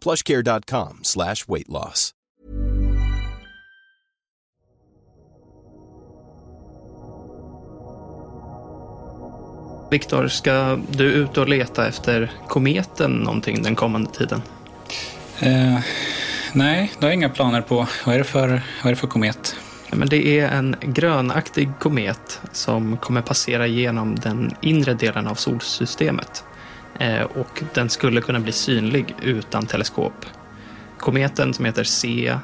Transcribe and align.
plushcare.com 0.00 0.98
slash 1.02 1.46
weight 1.48 1.68
loss. 1.68 2.14
Viktor, 9.90 10.28
ska 10.28 10.78
du 10.90 11.04
ut 11.04 11.38
och 11.38 11.48
leta 11.48 11.88
efter 11.88 12.32
kometen 12.48 13.10
någonting 13.10 13.62
den 13.62 13.74
kommande 13.74 14.10
tiden? 14.10 14.42
Eh, 15.38 15.78
nej, 16.52 16.92
det 16.98 17.06
har 17.06 17.08
jag 17.08 17.14
inga 17.14 17.28
planer 17.28 17.62
på. 17.62 17.86
Vad 18.06 18.14
är 18.14 18.18
det 18.18 18.24
för, 18.24 18.48
vad 18.48 18.84
är 18.84 18.90
det 18.90 18.96
för 18.96 19.06
komet? 19.06 19.56
Men 19.92 20.08
det 20.08 20.40
är 20.40 20.48
en 20.48 20.76
grönaktig 20.82 21.68
komet 21.78 22.40
som 22.52 22.96
kommer 22.96 23.22
passera 23.22 23.66
genom 23.66 24.14
den 24.14 24.54
inre 24.60 24.94
delen 24.94 25.26
av 25.26 25.34
solsystemet. 25.34 26.44
Eh, 27.00 27.22
och 27.22 27.62
den 27.74 27.90
skulle 27.90 28.20
kunna 28.20 28.40
bli 28.40 28.52
synlig 28.52 29.14
utan 29.22 29.66
teleskop. 29.66 30.26
Kometen 30.98 31.54
som 31.54 31.64
heter 31.64 31.84
C 31.84 32.36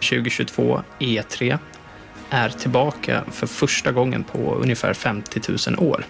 2022 0.00 0.82
E3 0.98 1.58
är 2.30 2.48
tillbaka 2.48 3.24
för 3.32 3.46
första 3.46 3.92
gången 3.92 4.24
på 4.24 4.54
ungefär 4.54 4.94
50 4.94 5.40
000 5.68 5.78
år. 5.78 6.04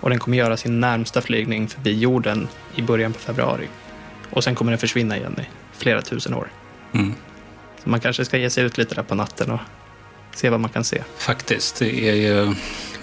Och 0.00 0.10
den 0.10 0.18
kommer 0.18 0.36
göra 0.36 0.56
sin 0.56 0.80
närmsta 0.80 1.20
flygning 1.20 1.68
förbi 1.68 1.98
jorden 1.98 2.48
i 2.74 2.82
början 2.82 3.12
på 3.12 3.18
februari. 3.18 3.68
Och 4.30 4.44
sen 4.44 4.54
kommer 4.54 4.72
den 4.72 4.78
försvinna 4.78 5.16
igen 5.16 5.36
i 5.40 5.48
flera 5.78 6.02
tusen 6.02 6.34
år. 6.34 6.48
Mm. 6.92 7.14
Så 7.82 7.88
man 7.88 8.00
kanske 8.00 8.24
ska 8.24 8.38
ge 8.38 8.50
sig 8.50 8.64
ut 8.64 8.78
lite 8.78 8.94
där 8.94 9.02
på 9.02 9.14
natten 9.14 9.50
och 9.50 9.60
se 10.34 10.50
vad 10.50 10.60
man 10.60 10.70
kan 10.70 10.84
se. 10.84 11.02
Faktiskt, 11.16 11.78
det 11.78 12.08
är 12.08 12.14
ju 12.14 12.54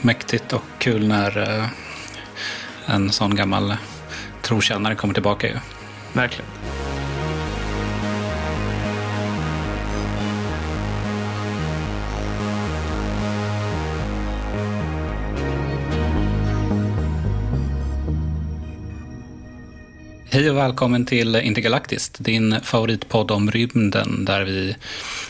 mäktigt 0.01 0.53
och 0.53 0.63
kul 0.77 1.07
när 1.07 1.59
eh, 1.59 1.67
en 2.85 3.11
sån 3.11 3.35
gammal 3.35 3.75
trotjänare 4.41 4.95
kommer 4.95 5.13
tillbaka. 5.13 5.47
Ju. 5.47 5.53
Verkligen. 6.13 6.45
Hej 20.35 20.49
och 20.49 20.57
välkommen 20.57 21.05
till 21.05 21.35
Intergalaktiskt, 21.35 22.23
din 22.23 22.55
favoritpodd 22.63 23.31
om 23.31 23.51
rymden 23.51 24.25
där 24.25 24.41
vi 24.41 24.75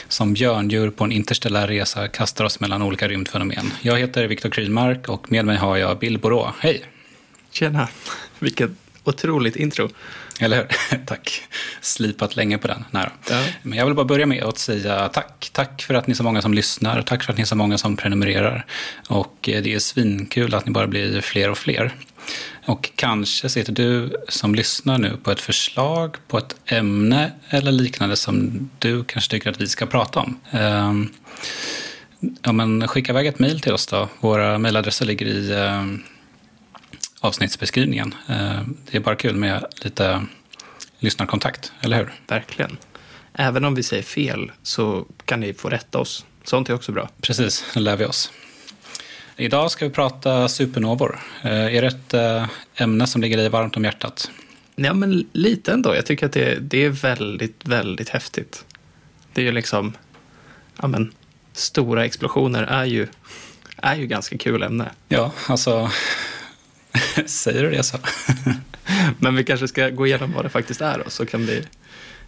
som 0.07 0.33
björndjur 0.33 0.89
på 0.89 1.03
en 1.03 1.11
interstellär 1.11 1.67
resa 1.67 2.07
kastar 2.07 2.45
oss 2.45 2.59
mellan 2.59 2.81
olika 2.81 3.07
rymdfenomen. 3.07 3.73
Jag 3.81 3.99
heter 3.99 4.27
Viktor 4.27 4.49
Krylmark 4.49 5.09
och 5.09 5.31
med 5.31 5.45
mig 5.45 5.57
har 5.57 5.77
jag 5.77 5.99
Bill 5.99 6.19
Borå. 6.19 6.53
Hej! 6.59 6.94
Tjena! 7.55 7.87
Vilket 8.39 8.71
otroligt 9.03 9.55
intro. 9.55 9.89
Eller 10.39 10.57
hur? 10.57 10.97
tack. 11.05 11.41
Slipat 11.81 12.35
länge 12.35 12.57
på 12.57 12.67
den. 12.67 12.85
Nej 12.91 13.09
Ja. 13.29 13.43
Men 13.61 13.77
jag 13.77 13.85
vill 13.85 13.95
bara 13.95 14.05
börja 14.05 14.25
med 14.25 14.43
att 14.43 14.57
säga 14.57 15.09
tack. 15.09 15.49
Tack 15.53 15.81
för 15.81 15.93
att 15.93 16.07
ni 16.07 16.11
är 16.11 16.15
så 16.15 16.23
många 16.23 16.41
som 16.41 16.53
lyssnar. 16.53 17.01
Tack 17.01 17.23
för 17.23 17.31
att 17.31 17.37
ni 17.37 17.41
är 17.41 17.45
så 17.45 17.55
många 17.55 17.77
som 17.77 17.97
prenumererar. 17.97 18.65
Och 19.09 19.49
eh, 19.49 19.63
det 19.63 19.73
är 19.73 19.79
svinkul 19.79 20.53
att 20.53 20.65
ni 20.65 20.71
bara 20.71 20.87
blir 20.87 21.21
fler 21.21 21.49
och 21.49 21.57
fler. 21.57 21.95
Och 22.65 22.91
kanske 22.95 23.49
sitter 23.49 23.73
du 23.73 24.15
som 24.29 24.55
lyssnar 24.55 24.97
nu 24.97 25.17
på 25.23 25.31
ett 25.31 25.41
förslag 25.41 26.17
på 26.27 26.37
ett 26.37 26.55
ämne 26.65 27.31
eller 27.49 27.71
liknande 27.71 28.15
som 28.15 28.69
du 28.79 29.03
kanske 29.03 29.31
tycker 29.31 29.49
att 29.49 29.61
vi 29.61 29.67
ska 29.67 29.85
prata 29.85 30.19
om. 30.19 30.39
Ehm, 30.51 31.09
Ja, 32.41 32.51
men 32.51 32.87
skicka 32.87 33.11
iväg 33.11 33.27
ett 33.27 33.39
mejl 33.39 33.59
till 33.59 33.73
oss 33.73 33.87
då. 33.87 34.09
Våra 34.19 34.57
mejladresser 34.57 35.05
ligger 35.05 35.25
i 35.25 35.51
eh, 35.51 35.83
avsnittsbeskrivningen. 37.25 38.15
Eh, 38.27 38.61
det 38.91 38.97
är 38.97 38.99
bara 38.99 39.15
kul 39.15 39.35
med 39.35 39.65
lite 39.81 40.25
lyssnarkontakt, 40.99 41.71
eller 41.81 41.97
hur? 41.97 42.13
Verkligen. 42.27 42.77
Även 43.33 43.65
om 43.65 43.75
vi 43.75 43.83
säger 43.83 44.03
fel 44.03 44.51
så 44.63 45.05
kan 45.25 45.39
ni 45.39 45.53
få 45.53 45.69
rätta 45.69 45.99
oss. 45.99 46.25
Sånt 46.43 46.69
är 46.69 46.73
också 46.73 46.91
bra. 46.91 47.09
Precis, 47.21 47.65
det 47.73 47.79
lär 47.79 47.97
vi 47.97 48.05
oss. 48.05 48.31
Idag 49.37 49.71
ska 49.71 49.85
vi 49.85 49.91
prata 49.91 50.47
supernovor. 50.47 51.19
Eh, 51.41 51.75
är 51.75 51.81
det 51.81 51.87
ett 51.87 52.13
eh, 52.13 52.45
ämne 52.75 53.07
som 53.07 53.21
ligger 53.21 53.37
dig 53.37 53.49
varmt 53.49 53.77
om 53.77 53.83
hjärtat? 53.83 54.31
Ja, 54.75 54.93
men 54.93 55.29
lite 55.31 55.71
ändå. 55.71 55.95
Jag 55.95 56.05
tycker 56.05 56.25
att 56.25 56.33
det, 56.33 56.59
det 56.61 56.85
är 56.85 56.89
väldigt, 56.89 57.61
väldigt 57.65 58.09
häftigt. 58.09 58.65
Det 59.33 59.41
är 59.41 59.45
ju 59.45 59.51
liksom, 59.51 59.93
ja 60.81 60.87
men, 60.87 61.13
stora 61.53 62.05
explosioner 62.05 62.63
är 62.63 62.85
ju, 62.85 63.07
är 63.77 63.95
ju 63.95 64.07
ganska 64.07 64.37
kul 64.37 64.63
ämne. 64.63 64.91
Ja, 65.07 65.31
alltså... 65.47 65.91
Säger 67.25 67.63
du 67.63 67.71
det 67.71 67.83
så? 67.83 67.97
Men 69.19 69.35
vi 69.35 69.43
kanske 69.43 69.67
ska 69.67 69.89
gå 69.89 70.07
igenom 70.07 70.33
vad 70.33 70.45
det 70.45 70.49
faktiskt 70.49 70.81
är 70.81 71.01
då, 71.05 71.09
så 71.09 71.25
kan 71.25 71.45
vi 71.45 71.63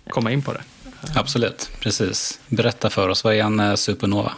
komma 0.10 0.32
in 0.32 0.42
på 0.42 0.54
det. 0.54 0.62
Absolut, 1.16 1.72
precis. 1.80 2.40
Berätta 2.48 2.90
för 2.90 3.10
oss, 3.10 3.24
vad 3.24 3.34
är 3.34 3.44
en 3.44 3.60
eh, 3.60 3.76
supernova? 3.76 4.34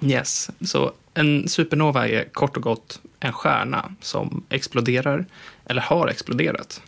Yes, 0.00 0.50
så 0.60 0.92
en 1.14 1.48
supernova 1.48 2.08
är 2.08 2.24
kort 2.32 2.56
och 2.56 2.62
gott 2.62 3.00
en 3.20 3.32
stjärna 3.32 3.92
som 4.00 4.44
exploderar 4.48 5.26
eller 5.64 5.82
har 5.82 6.08
exploderat. 6.08 6.82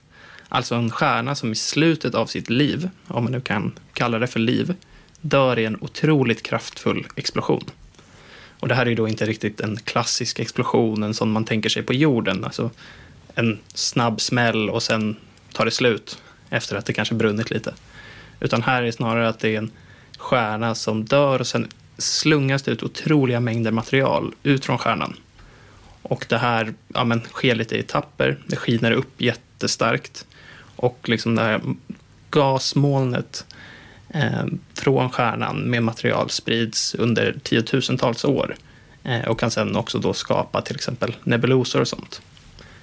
Alltså 0.48 0.74
en 0.74 0.90
stjärna 0.90 1.34
som 1.34 1.52
i 1.52 1.54
slutet 1.54 2.14
av 2.14 2.26
sitt 2.26 2.50
liv, 2.50 2.90
om 3.06 3.24
man 3.24 3.32
nu 3.32 3.40
kan 3.40 3.72
kalla 3.92 4.18
det 4.18 4.26
för 4.26 4.40
liv, 4.40 4.74
dör 5.20 5.58
i 5.58 5.64
en 5.64 5.78
otroligt 5.80 6.42
kraftfull 6.42 7.06
explosion. 7.16 7.64
Och 8.62 8.68
det 8.68 8.74
här 8.74 8.86
är 8.86 8.90
ju 8.90 8.94
då 8.94 9.08
inte 9.08 9.26
riktigt 9.26 9.60
en 9.60 9.76
klassisk 9.76 10.38
explosion, 10.38 11.02
en 11.02 11.14
sån 11.14 11.32
man 11.32 11.44
tänker 11.44 11.68
sig 11.68 11.82
på 11.82 11.94
jorden. 11.94 12.44
Alltså 12.44 12.70
en 13.34 13.58
snabb 13.74 14.20
smäll 14.20 14.70
och 14.70 14.82
sen 14.82 15.16
tar 15.52 15.64
det 15.64 15.70
slut 15.70 16.22
efter 16.50 16.76
att 16.76 16.86
det 16.86 16.92
kanske 16.92 17.14
brunnit 17.14 17.50
lite. 17.50 17.74
Utan 18.40 18.62
här 18.62 18.82
är 18.82 18.86
det 18.86 18.92
snarare 18.92 19.28
att 19.28 19.38
det 19.38 19.54
är 19.54 19.58
en 19.58 19.70
stjärna 20.18 20.74
som 20.74 21.04
dör 21.04 21.40
och 21.40 21.46
sen 21.46 21.68
slungas 21.98 22.62
det 22.62 22.70
ut 22.70 22.82
otroliga 22.82 23.40
mängder 23.40 23.70
material 23.70 24.34
ut 24.42 24.64
från 24.64 24.78
stjärnan. 24.78 25.16
Och 26.02 26.26
det 26.28 26.38
här 26.38 26.74
ja, 26.94 27.04
men, 27.04 27.20
sker 27.20 27.54
lite 27.54 27.76
i 27.76 27.80
etapper. 27.80 28.38
Det 28.46 28.56
skiner 28.56 28.92
upp 28.92 29.20
jättestarkt. 29.20 30.26
Och 30.76 31.08
liksom 31.08 31.34
det 31.34 31.42
här 31.42 31.60
gasmolnet 32.30 33.46
från 34.74 35.10
stjärnan 35.10 35.70
med 35.70 35.82
material 35.82 36.30
sprids 36.30 36.94
under 36.94 37.36
tiotusentals 37.42 38.24
år. 38.24 38.56
Eh, 39.04 39.28
och 39.28 39.40
kan 39.40 39.50
sen 39.50 39.76
också 39.76 39.98
då 39.98 40.14
skapa 40.14 40.62
till 40.62 40.76
exempel 40.76 41.16
nebulosor 41.24 41.80
och 41.80 41.88
sånt. 41.88 42.22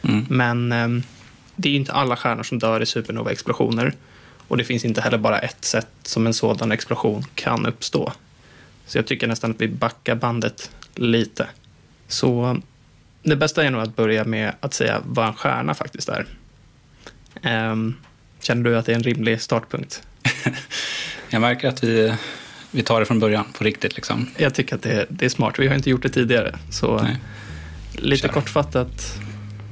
Mm. 0.01 0.25
Men 0.29 0.71
eh, 0.71 1.03
det 1.55 1.69
är 1.69 1.71
ju 1.71 1.79
inte 1.79 1.93
alla 1.93 2.15
stjärnor 2.15 2.43
som 2.43 2.59
dör 2.59 2.81
i 2.81 2.85
supernova-explosioner. 2.85 3.93
Och 4.47 4.57
det 4.57 4.63
finns 4.63 4.85
inte 4.85 5.01
heller 5.01 5.17
bara 5.17 5.39
ett 5.39 5.65
sätt 5.65 5.87
som 6.03 6.27
en 6.27 6.33
sådan 6.33 6.71
explosion 6.71 7.25
kan 7.35 7.65
uppstå. 7.65 8.13
Så 8.85 8.97
jag 8.97 9.07
tycker 9.07 9.27
nästan 9.27 9.51
att 9.51 9.61
vi 9.61 9.67
backar 9.67 10.15
bandet 10.15 10.71
lite. 10.95 11.47
Så 12.07 12.59
det 13.23 13.35
bästa 13.35 13.63
är 13.63 13.71
nog 13.71 13.81
att 13.81 13.95
börja 13.95 14.23
med 14.23 14.53
att 14.59 14.73
säga 14.73 15.01
vad 15.05 15.27
en 15.27 15.33
stjärna 15.33 15.73
faktiskt 15.73 16.09
är. 16.09 16.25
Ehm, 17.41 17.95
känner 18.41 18.63
du 18.63 18.77
att 18.77 18.85
det 18.85 18.91
är 18.91 18.95
en 18.95 19.03
rimlig 19.03 19.41
startpunkt? 19.41 20.03
Jag 21.29 21.41
märker 21.41 21.67
att 21.67 21.83
vi, 21.83 22.13
vi 22.71 22.83
tar 22.83 22.99
det 22.99 23.05
från 23.05 23.19
början, 23.19 23.45
på 23.57 23.63
riktigt. 23.63 23.95
Liksom. 23.95 24.27
Jag 24.37 24.53
tycker 24.53 24.75
att 24.75 24.81
det, 24.81 25.05
det 25.09 25.25
är 25.25 25.29
smart. 25.29 25.59
Vi 25.59 25.67
har 25.67 25.75
inte 25.75 25.89
gjort 25.89 26.03
det 26.03 26.09
tidigare. 26.09 26.55
Så 26.71 27.01
Nej. 27.03 27.17
lite 27.93 28.27
Kör. 28.27 28.33
kortfattat 28.33 29.19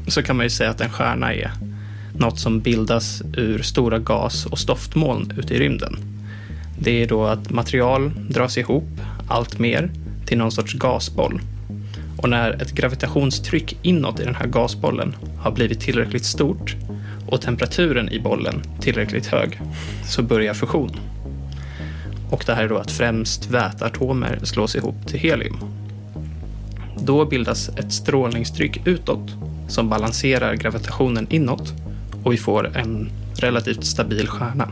så 0.07 0.23
kan 0.23 0.35
man 0.35 0.45
ju 0.45 0.49
säga 0.49 0.69
att 0.69 0.81
en 0.81 0.89
stjärna 0.89 1.33
är 1.33 1.51
något 2.17 2.39
som 2.39 2.59
bildas 2.59 3.21
ur 3.37 3.61
stora 3.61 3.99
gas 3.99 4.45
och 4.45 4.59
stoftmoln 4.59 5.33
ute 5.37 5.53
i 5.53 5.59
rymden. 5.59 5.97
Det 6.79 7.03
är 7.03 7.07
då 7.07 7.25
att 7.25 7.49
material 7.49 8.11
dras 8.29 8.57
ihop 8.57 8.89
allt 9.29 9.59
mer 9.59 9.91
till 10.25 10.37
någon 10.37 10.51
sorts 10.51 10.73
gasboll. 10.73 11.41
Och 12.17 12.29
när 12.29 12.61
ett 12.61 12.71
gravitationstryck 12.71 13.77
inåt 13.81 14.19
i 14.19 14.23
den 14.23 14.35
här 14.35 14.47
gasbollen 14.47 15.15
har 15.39 15.51
blivit 15.51 15.81
tillräckligt 15.81 16.25
stort 16.25 16.75
och 17.27 17.41
temperaturen 17.41 18.09
i 18.09 18.19
bollen 18.19 18.61
tillräckligt 18.81 19.25
hög 19.25 19.61
så 20.05 20.21
börjar 20.21 20.53
fusion. 20.53 20.99
Och 22.31 22.43
det 22.45 22.53
här 22.53 22.63
är 22.63 22.69
då 22.69 22.77
att 22.77 22.91
främst 22.91 23.49
väteatomer 23.49 24.39
slås 24.43 24.75
ihop 24.75 25.07
till 25.07 25.19
helium. 25.19 25.57
Då 26.99 27.25
bildas 27.25 27.69
ett 27.69 27.93
strålningstryck 27.93 28.87
utåt 28.87 29.31
som 29.67 29.89
balanserar 29.89 30.55
gravitationen 30.55 31.27
inåt 31.29 31.73
och 32.23 32.33
vi 32.33 32.37
får 32.37 32.77
en 32.77 33.09
relativt 33.35 33.85
stabil 33.85 34.27
stjärna. 34.27 34.69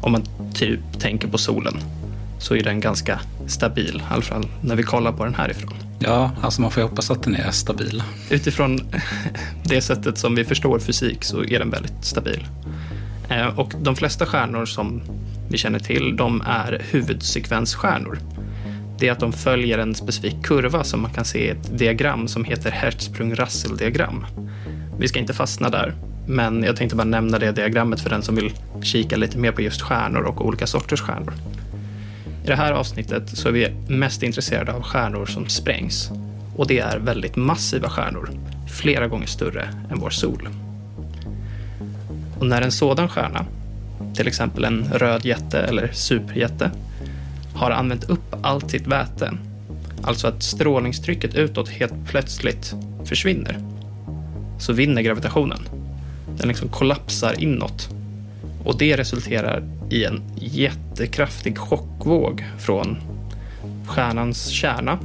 Om 0.00 0.12
man 0.12 0.22
typ 0.54 0.80
tänker 0.98 1.28
på 1.28 1.38
solen 1.38 1.80
så 2.38 2.54
är 2.54 2.62
den 2.62 2.80
ganska 2.80 3.20
stabil, 3.46 4.02
i 4.10 4.12
alla 4.12 4.22
fall 4.22 4.46
när 4.60 4.76
vi 4.76 4.82
kollar 4.82 5.12
på 5.12 5.24
den 5.24 5.34
härifrån. 5.34 5.74
Ja, 5.98 6.30
alltså 6.40 6.60
man 6.60 6.70
får 6.70 6.82
ju 6.82 6.88
hoppas 6.88 7.10
att 7.10 7.22
den 7.22 7.34
är 7.34 7.50
stabil. 7.50 8.02
Utifrån 8.30 8.80
det 9.64 9.80
sättet 9.80 10.18
som 10.18 10.34
vi 10.34 10.44
förstår 10.44 10.78
fysik 10.78 11.24
så 11.24 11.44
är 11.44 11.58
den 11.58 11.70
väldigt 11.70 12.04
stabil. 12.04 12.46
Eh, 13.28 13.58
och 13.58 13.72
de 13.80 13.96
flesta 13.96 14.26
stjärnor 14.26 14.66
som 14.66 15.02
vi 15.50 15.58
känner 15.58 15.78
till, 15.78 16.16
de 16.16 16.42
är 16.46 16.82
huvudsekvensstjärnor. 16.90 18.18
Det 18.98 19.08
är 19.08 19.12
att 19.12 19.20
de 19.20 19.32
följer 19.32 19.78
en 19.78 19.94
specifik 19.94 20.44
kurva 20.44 20.84
som 20.84 21.02
man 21.02 21.12
kan 21.12 21.24
se 21.24 21.38
i 21.38 21.48
ett 21.48 21.78
diagram 21.78 22.28
som 22.28 22.44
heter 22.44 22.70
Hertzsprung-Russell-diagram. 22.70 24.26
Vi 24.98 25.08
ska 25.08 25.18
inte 25.18 25.34
fastna 25.34 25.68
där, 25.68 25.94
men 26.26 26.62
jag 26.62 26.76
tänkte 26.76 26.96
bara 26.96 27.04
nämna 27.04 27.38
det 27.38 27.52
diagrammet 27.52 28.00
för 28.00 28.10
den 28.10 28.22
som 28.22 28.34
vill 28.34 28.52
kika 28.82 29.16
lite 29.16 29.38
mer 29.38 29.52
på 29.52 29.62
just 29.62 29.82
stjärnor 29.82 30.22
och 30.22 30.46
olika 30.46 30.66
sorters 30.66 31.00
stjärnor. 31.00 31.34
I 32.44 32.46
det 32.46 32.56
här 32.56 32.72
avsnittet 32.72 33.28
så 33.28 33.48
är 33.48 33.52
vi 33.52 33.70
mest 33.88 34.22
intresserade 34.22 34.72
av 34.72 34.82
stjärnor 34.82 35.26
som 35.26 35.48
sprängs. 35.48 36.10
Och 36.56 36.66
det 36.66 36.78
är 36.78 36.98
väldigt 36.98 37.36
massiva 37.36 37.88
stjärnor, 37.90 38.30
flera 38.72 39.06
gånger 39.06 39.26
större 39.26 39.62
än 39.90 39.98
vår 39.98 40.10
sol. 40.10 40.48
Och 42.38 42.46
när 42.46 42.62
en 42.62 42.72
sådan 42.72 43.08
stjärna, 43.08 43.46
till 44.14 44.28
exempel 44.28 44.64
en 44.64 44.84
röd 44.92 45.24
jätte 45.24 45.58
eller 45.60 45.90
superjätte, 45.92 46.70
har 47.54 47.70
använt 47.70 48.04
upp 48.04 48.34
allt 48.42 48.70
sitt 48.70 48.86
väte, 48.86 49.32
alltså 50.02 50.28
att 50.28 50.42
strålningstrycket 50.42 51.34
utåt 51.34 51.68
helt 51.68 52.06
plötsligt 52.08 52.74
försvinner, 53.04 53.58
så 54.58 54.72
vinner 54.72 55.02
gravitationen. 55.02 55.68
Den 56.38 56.48
liksom 56.48 56.68
kollapsar 56.68 57.40
inåt 57.42 57.88
och 58.64 58.78
det 58.78 58.96
resulterar 58.96 59.62
i 59.90 60.04
en 60.04 60.22
jättekraftig 60.36 61.58
chockvåg 61.58 62.44
från 62.58 62.98
stjärnans 63.86 64.48
kärna. 64.48 64.98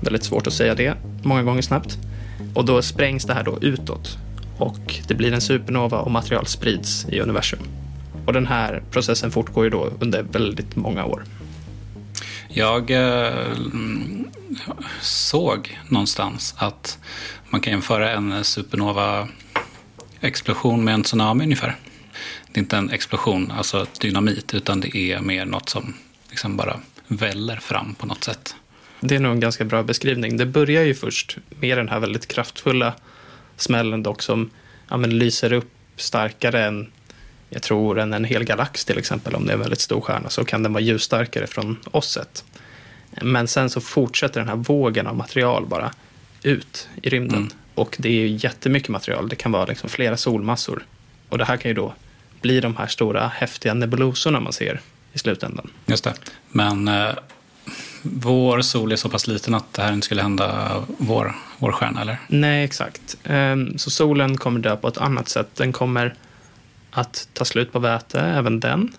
Väldigt 0.00 0.24
svårt 0.24 0.46
att 0.46 0.52
säga 0.52 0.74
det 0.74 0.94
många 1.22 1.42
gånger 1.42 1.62
snabbt. 1.62 1.98
Och 2.54 2.64
då 2.64 2.82
sprängs 2.82 3.24
det 3.24 3.34
här 3.34 3.44
då 3.44 3.58
utåt 3.60 4.18
och 4.62 5.00
det 5.08 5.14
blir 5.14 5.32
en 5.32 5.40
supernova 5.40 5.98
och 5.98 6.10
material 6.10 6.46
sprids 6.46 7.06
i 7.08 7.20
universum. 7.20 7.58
Och 8.26 8.32
den 8.32 8.46
här 8.46 8.82
processen 8.90 9.30
fortgår 9.30 9.64
ju 9.64 9.70
då 9.70 9.92
under 10.00 10.22
väldigt 10.22 10.76
många 10.76 11.04
år. 11.04 11.24
Jag 12.48 12.90
eh, 12.90 13.46
såg 15.00 15.78
någonstans 15.88 16.54
att 16.58 16.98
man 17.50 17.60
kan 17.60 17.72
jämföra 17.72 18.10
en 18.10 18.44
supernova-explosion 18.44 20.84
med 20.84 20.94
en 20.94 21.02
tsunami 21.02 21.44
ungefär. 21.44 21.76
Det 22.52 22.58
är 22.58 22.62
inte 22.62 22.76
en 22.76 22.90
explosion, 22.90 23.50
alltså 23.50 23.86
dynamit, 24.00 24.54
utan 24.54 24.80
det 24.80 24.96
är 24.96 25.20
mer 25.20 25.44
något 25.44 25.68
som 25.68 25.94
liksom 26.30 26.56
bara 26.56 26.80
väller 27.08 27.56
fram 27.56 27.94
på 27.94 28.06
något 28.06 28.24
sätt. 28.24 28.54
Det 29.00 29.16
är 29.16 29.20
nog 29.20 29.32
en 29.32 29.40
ganska 29.40 29.64
bra 29.64 29.82
beskrivning. 29.82 30.36
Det 30.36 30.46
börjar 30.46 30.82
ju 30.82 30.94
först 30.94 31.38
med 31.60 31.78
den 31.78 31.88
här 31.88 32.00
väldigt 32.00 32.28
kraftfulla 32.28 32.94
smällen 33.62 34.02
dock 34.02 34.22
som 34.22 34.50
ja, 34.88 34.96
lyser 34.96 35.52
upp 35.52 35.72
starkare 35.96 36.64
än 36.64 36.90
jag 37.48 37.62
tror 37.62 37.98
än 37.98 38.12
en 38.12 38.24
hel 38.24 38.44
galax 38.44 38.84
till 38.84 38.98
exempel. 38.98 39.34
Om 39.34 39.46
det 39.46 39.52
är 39.52 39.54
en 39.54 39.60
väldigt 39.60 39.80
stor 39.80 40.00
stjärna 40.00 40.30
så 40.30 40.44
kan 40.44 40.62
den 40.62 40.72
vara 40.72 40.82
ljusstarkare 40.82 41.46
från 41.46 41.78
oss 41.90 42.10
sett. 42.10 42.44
Men 43.22 43.48
sen 43.48 43.70
så 43.70 43.80
fortsätter 43.80 44.40
den 44.40 44.48
här 44.48 44.56
vågen 44.56 45.06
av 45.06 45.16
material 45.16 45.66
bara 45.66 45.92
ut 46.42 46.88
i 47.02 47.08
rymden. 47.08 47.38
Mm. 47.38 47.52
Och 47.74 47.96
det 47.98 48.08
är 48.08 48.12
ju 48.12 48.28
jättemycket 48.28 48.88
material. 48.88 49.28
Det 49.28 49.36
kan 49.36 49.52
vara 49.52 49.64
liksom 49.64 49.88
flera 49.88 50.16
solmassor. 50.16 50.86
Och 51.28 51.38
det 51.38 51.44
här 51.44 51.56
kan 51.56 51.68
ju 51.68 51.74
då 51.74 51.94
bli 52.40 52.60
de 52.60 52.76
här 52.76 52.86
stora 52.86 53.28
häftiga 53.28 53.74
nebulosorna 53.74 54.40
man 54.40 54.52
ser 54.52 54.80
i 55.12 55.18
slutändan. 55.18 55.70
Just 55.86 56.04
det. 56.04 56.14
Men 56.48 56.88
eh, 56.88 57.10
vår 58.02 58.60
sol 58.60 58.92
är 58.92 58.96
så 58.96 59.08
pass 59.08 59.26
liten 59.26 59.54
att 59.54 59.72
det 59.72 59.82
här 59.82 59.92
inte 59.92 60.04
skulle 60.04 60.22
hända 60.22 60.74
vår, 60.98 61.34
vår 61.58 61.72
stjärna, 61.72 62.00
eller? 62.00 62.18
Nej, 62.28 62.64
exakt. 62.64 63.16
Ehm, 63.24 63.78
så 63.78 63.90
solen 63.90 64.36
kommer 64.36 64.60
dö 64.60 64.76
på 64.76 64.88
ett 64.88 64.98
annat 64.98 65.28
sätt. 65.28 65.48
Den 65.54 65.72
kommer 65.72 66.14
att 66.90 67.28
ta 67.32 67.44
slut 67.44 67.72
på 67.72 67.78
väte, 67.78 68.20
även 68.20 68.60
den. 68.60 68.92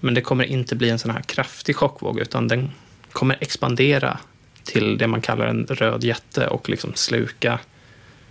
Men 0.00 0.14
det 0.14 0.20
kommer 0.20 0.44
inte 0.44 0.76
bli 0.76 0.90
en 0.90 0.98
sån 0.98 1.10
här 1.10 1.22
kraftig 1.22 1.76
chockvåg, 1.76 2.18
utan 2.18 2.48
den 2.48 2.70
kommer 3.12 3.36
expandera 3.40 4.18
till 4.64 4.98
det 4.98 5.06
man 5.06 5.20
kallar 5.20 5.46
en 5.46 5.66
röd 5.66 6.04
jätte 6.04 6.46
och 6.46 6.68
liksom 6.68 6.94
sluka 6.94 7.58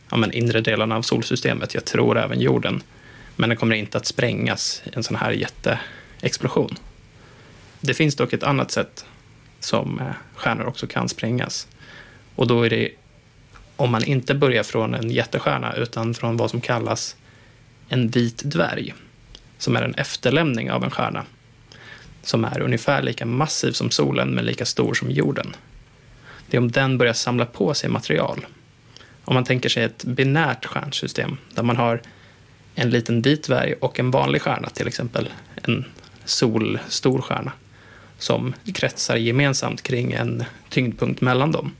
ja, 0.09 0.17
men 0.17 0.31
inre 0.31 0.61
delarna 0.61 0.95
av 0.95 1.01
solsystemet. 1.01 1.73
Jag 1.73 1.85
tror 1.85 2.17
även 2.17 2.39
jorden. 2.39 2.83
Men 3.35 3.49
den 3.49 3.57
kommer 3.57 3.75
inte 3.75 3.97
att 3.97 4.05
sprängas 4.05 4.81
i 4.85 4.89
en 4.93 5.03
sån 5.03 5.15
här 5.15 5.31
jätteexplosion. 5.31 6.75
Det 7.81 7.93
finns 7.93 8.15
dock 8.15 8.33
ett 8.33 8.43
annat 8.43 8.71
sätt 8.71 9.05
som 9.59 9.99
eh, 9.99 10.05
stjärnor 10.35 10.65
också 10.65 10.87
kan 10.87 11.09
sprängas. 11.09 11.67
Och 12.35 12.47
då 12.47 12.65
är 12.65 12.69
det 12.69 12.89
om 13.75 13.91
man 13.91 14.03
inte 14.03 14.33
börjar 14.35 14.63
från 14.63 14.93
en 14.93 15.09
jättestjärna 15.11 15.73
utan 15.73 16.13
från 16.13 16.37
vad 16.37 16.49
som 16.49 16.61
kallas 16.61 17.15
en 17.89 18.09
vit 18.09 18.41
dvärg, 18.45 18.93
som 19.57 19.75
är 19.75 19.81
en 19.81 19.95
efterlämning 19.95 20.71
av 20.71 20.83
en 20.83 20.91
stjärna 20.91 21.25
som 22.23 22.45
är 22.45 22.61
ungefär 22.61 23.01
lika 23.01 23.25
massiv 23.25 23.71
som 23.71 23.91
solen 23.91 24.29
men 24.29 24.45
lika 24.45 24.65
stor 24.65 24.93
som 24.93 25.11
jorden. 25.11 25.55
Det 26.47 26.57
är 26.57 26.61
om 26.61 26.71
den 26.71 26.97
börjar 26.97 27.13
samla 27.13 27.45
på 27.45 27.73
sig 27.73 27.89
material. 27.89 28.45
Om 29.23 29.33
man 29.33 29.43
tänker 29.43 29.69
sig 29.69 29.83
ett 29.83 30.03
binärt 30.03 30.65
stjärnsystem 30.65 31.37
där 31.55 31.63
man 31.63 31.77
har 31.77 32.01
en 32.75 32.89
liten 32.89 33.21
vit 33.21 33.43
dvärg 33.43 33.73
och 33.73 33.99
en 33.99 34.11
vanlig 34.11 34.41
stjärna, 34.41 34.69
till 34.69 34.87
exempel 34.87 35.29
en 35.63 35.85
solstor 36.25 37.21
stjärna 37.21 37.51
som 38.17 38.53
kretsar 38.73 39.15
gemensamt 39.15 39.83
kring 39.83 40.13
en 40.13 40.43
tyngdpunkt 40.69 41.21
mellan 41.21 41.51
dem. 41.51 41.71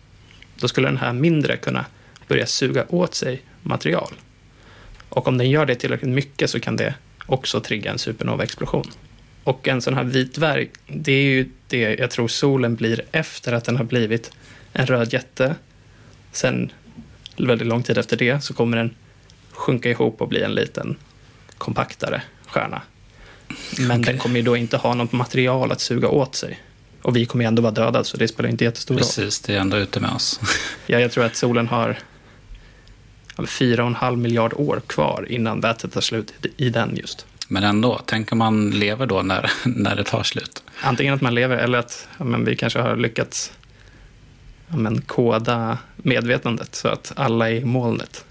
Då 0.56 0.68
skulle 0.68 0.88
den 0.88 0.98
här 0.98 1.14
mindre 1.14 1.58
kunna 1.58 1.86
börja 2.28 2.46
suga 2.46 2.86
åt 2.90 3.16
sig 3.16 3.42
material. 3.64 4.14
Och 5.10 5.28
om 5.28 5.38
den 5.38 5.50
gör 5.50 5.66
det 5.66 5.76
tillräckligt 5.76 6.12
mycket 6.12 6.50
så 6.50 6.60
kan 6.60 6.76
det 6.76 6.94
också 7.26 7.62
trigga 7.62 7.92
en 7.92 7.98
supernova-explosion. 7.98 8.92
Och 9.44 9.68
en 9.68 9.82
sån 9.82 9.94
här 9.94 10.04
vit 10.04 10.36
dvärg, 10.36 10.70
det 10.88 11.12
är 11.12 11.24
ju 11.24 11.50
det 11.68 12.00
jag 12.00 12.12
tror 12.12 12.28
solen 12.28 12.76
blir 12.76 13.02
efter 13.12 13.54
att 13.54 13.66
den 13.66 13.78
har 13.78 13.84
blivit 13.84 14.32
en 14.74 14.86
röd 14.86 15.14
jätte. 15.14 15.56
Sen, 16.32 16.72
väldigt 17.38 17.68
lång 17.68 17.84
tid 17.84 17.98
efter 17.98 18.18
det, 18.18 18.44
så 18.44 18.54
kommer 18.54 18.78
den 18.78 18.96
sjunka 19.52 19.90
ihop 19.90 20.22
och 20.22 20.28
bli 20.28 20.42
en 20.42 20.56
liten 20.56 20.96
kompaktare 21.58 22.22
stjärna. 22.48 22.82
Men 23.80 24.02
okay. 24.02 24.14
den 24.14 24.22
kommer 24.22 24.36
ju 24.36 24.42
då 24.42 24.58
inte 24.58 24.78
ha 24.78 24.94
något 24.94 25.12
material 25.12 25.72
att 25.72 25.82
suga 25.82 26.08
åt 26.08 26.36
sig. 26.36 26.62
Och 27.02 27.16
vi 27.16 27.26
kommer 27.26 27.44
ju 27.44 27.48
ändå 27.48 27.62
vara 27.62 27.72
döda, 27.72 28.04
så 28.04 28.18
det 28.18 28.28
spelar 28.28 28.50
inte 28.50 28.64
jättestor 28.64 28.96
roll. 28.96 29.00
Precis, 29.00 29.40
det 29.40 29.56
är 29.56 29.60
ändå 29.60 29.78
ute 29.78 30.00
med 30.00 30.12
oss. 30.12 30.40
ja, 30.88 31.00
jag 31.00 31.12
tror 31.12 31.26
att 31.26 31.36
solen 31.36 31.68
har 31.68 31.98
fyra 33.46 33.84
och 33.84 33.88
en 33.88 33.96
halv 33.96 34.18
miljard 34.18 34.54
år 34.54 34.82
kvar 34.88 35.26
innan 35.30 35.62
vätet 35.62 35.94
tar 35.94 36.02
slut 36.02 36.34
i 36.58 36.70
den 36.70 36.96
just. 36.96 37.26
Men 37.48 37.64
ändå, 37.64 38.02
tänk 38.06 38.32
om 38.32 38.38
man 38.38 38.70
lever 38.72 39.06
då 39.06 39.22
när, 39.22 39.52
när 39.66 39.96
det 39.96 40.04
tar 40.04 40.24
slut? 40.24 40.64
Antingen 40.82 41.14
att 41.14 41.22
man 41.22 41.36
lever 41.36 41.58
eller 41.58 41.78
att 41.78 42.08
ja, 42.18 42.26
men 42.26 42.46
vi 42.46 42.56
kanske 42.56 42.80
har 42.80 42.96
lyckats 42.96 43.52
ja, 44.68 44.78
men, 44.78 45.02
koda 45.02 45.78
medvetandet 45.96 46.76
så 46.76 46.88
att 46.88 47.14
alla 47.16 47.50
är 47.50 47.56
i 47.56 47.66
molnet. 47.66 48.26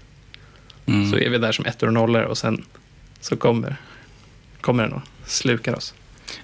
Mm. 0.85 1.11
Så 1.11 1.17
är 1.17 1.29
vi 1.29 1.37
där 1.37 1.51
som 1.51 1.65
ettor 1.65 1.87
och 1.87 1.93
nollor 1.93 2.21
och 2.21 2.37
sen 2.37 2.65
så 3.21 3.37
kommer, 3.37 3.75
kommer 4.61 4.83
den 4.83 4.93
och 4.93 5.01
slukar 5.27 5.75
oss. 5.75 5.93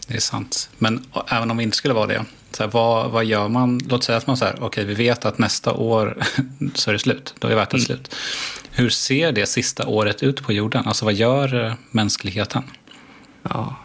Det 0.07 0.15
är 0.15 0.19
sant. 0.19 0.69
Men 0.77 1.05
även 1.27 1.51
om 1.51 1.57
vi 1.57 1.63
inte 1.63 1.77
skulle 1.77 1.93
vara 1.93 2.07
det, 2.07 2.25
så 2.51 2.63
här, 2.63 2.69
vad, 2.69 3.11
vad 3.11 3.25
gör 3.25 3.47
man? 3.47 3.79
Låt 3.89 4.03
säga 4.03 4.17
att 4.17 4.27
man 4.27 4.37
säger, 4.37 4.53
okej, 4.55 4.65
okay, 4.65 4.85
vi 4.85 4.93
vet 4.93 5.25
att 5.25 5.37
nästa 5.37 5.73
år 5.73 6.23
så 6.73 6.89
är 6.89 6.93
det 6.93 6.99
slut. 6.99 7.35
Då 7.39 7.47
är 7.47 7.55
världen 7.55 7.75
mm. 7.79 7.85
slut. 7.85 8.15
Hur 8.71 8.89
ser 8.89 9.31
det 9.31 9.45
sista 9.45 9.87
året 9.87 10.23
ut 10.23 10.43
på 10.43 10.53
jorden? 10.53 10.87
Alltså 10.87 11.05
vad 11.05 11.13
gör 11.13 11.65
eh, 11.65 11.73
mänskligheten? 11.91 12.63
Ja, 13.43 13.75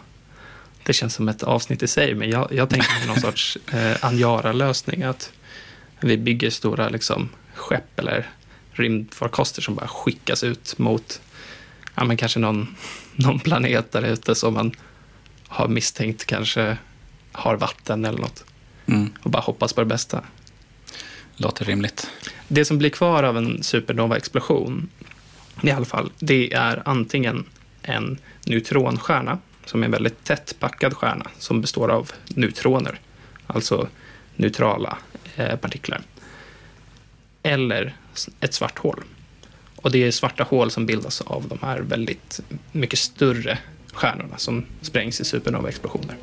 det 0.82 0.92
känns 0.92 1.14
som 1.14 1.28
ett 1.28 1.42
avsnitt 1.42 1.82
i 1.82 1.86
sig, 1.86 2.14
men 2.14 2.30
jag, 2.30 2.48
jag 2.52 2.70
tänker 2.70 2.98
mig 2.98 3.06
någon 3.06 3.20
sorts 3.20 3.58
eh, 3.72 4.04
Anjara-lösning. 4.04 5.02
Att 5.02 5.32
vi 6.00 6.16
bygger 6.16 6.50
stora 6.50 6.88
liksom, 6.88 7.28
skepp 7.54 7.98
eller 7.98 8.30
rymdfarkoster 8.72 9.62
som 9.62 9.74
bara 9.74 9.88
skickas 9.88 10.44
ut 10.44 10.78
mot 10.78 11.20
ja, 11.94 12.04
men 12.04 12.16
kanske 12.16 12.38
någon, 12.38 12.76
någon 13.16 13.40
planet 13.40 13.92
där 13.92 14.02
ute 14.02 14.34
som 14.34 14.54
man 14.54 14.72
har 15.48 15.68
misstänkt 15.68 16.24
kanske 16.24 16.76
har 17.32 17.56
vatten 17.56 18.04
eller 18.04 18.18
något. 18.18 18.44
Mm. 18.86 19.12
Och 19.22 19.30
bara 19.30 19.42
hoppas 19.42 19.72
på 19.72 19.80
det 19.80 19.86
bästa. 19.86 20.22
Låter 21.36 21.64
rimligt. 21.64 22.10
Det 22.48 22.64
som 22.64 22.78
blir 22.78 22.90
kvar 22.90 23.22
av 23.22 23.36
en 23.36 23.62
supernova-explosion, 23.62 24.88
i 25.62 25.70
alla 25.70 25.84
fall, 25.84 26.12
det 26.18 26.52
är 26.52 26.82
antingen 26.84 27.44
en 27.82 28.18
neutronstjärna, 28.46 29.38
som 29.64 29.82
är 29.82 29.84
en 29.84 29.92
väldigt 29.92 30.24
tätt 30.24 30.54
packad 30.58 30.94
stjärna, 30.94 31.26
som 31.38 31.60
består 31.60 31.88
av 31.90 32.12
neutroner, 32.28 33.00
alltså 33.46 33.88
neutrala 34.36 34.98
eh, 35.36 35.56
partiklar. 35.56 36.02
Eller 37.42 37.96
ett 38.40 38.54
svart 38.54 38.78
hål. 38.78 39.04
Och 39.76 39.90
det 39.90 40.04
är 40.04 40.10
svarta 40.10 40.42
hål 40.42 40.70
som 40.70 40.86
bildas 40.86 41.20
av 41.20 41.48
de 41.48 41.58
här 41.62 41.80
väldigt 41.80 42.40
mycket 42.72 42.98
större 42.98 43.58
stjärnorna 43.92 44.36
som 44.36 44.66
sprängs 44.82 45.20
i 45.20 45.24
supernova-explosioner. 45.24 46.16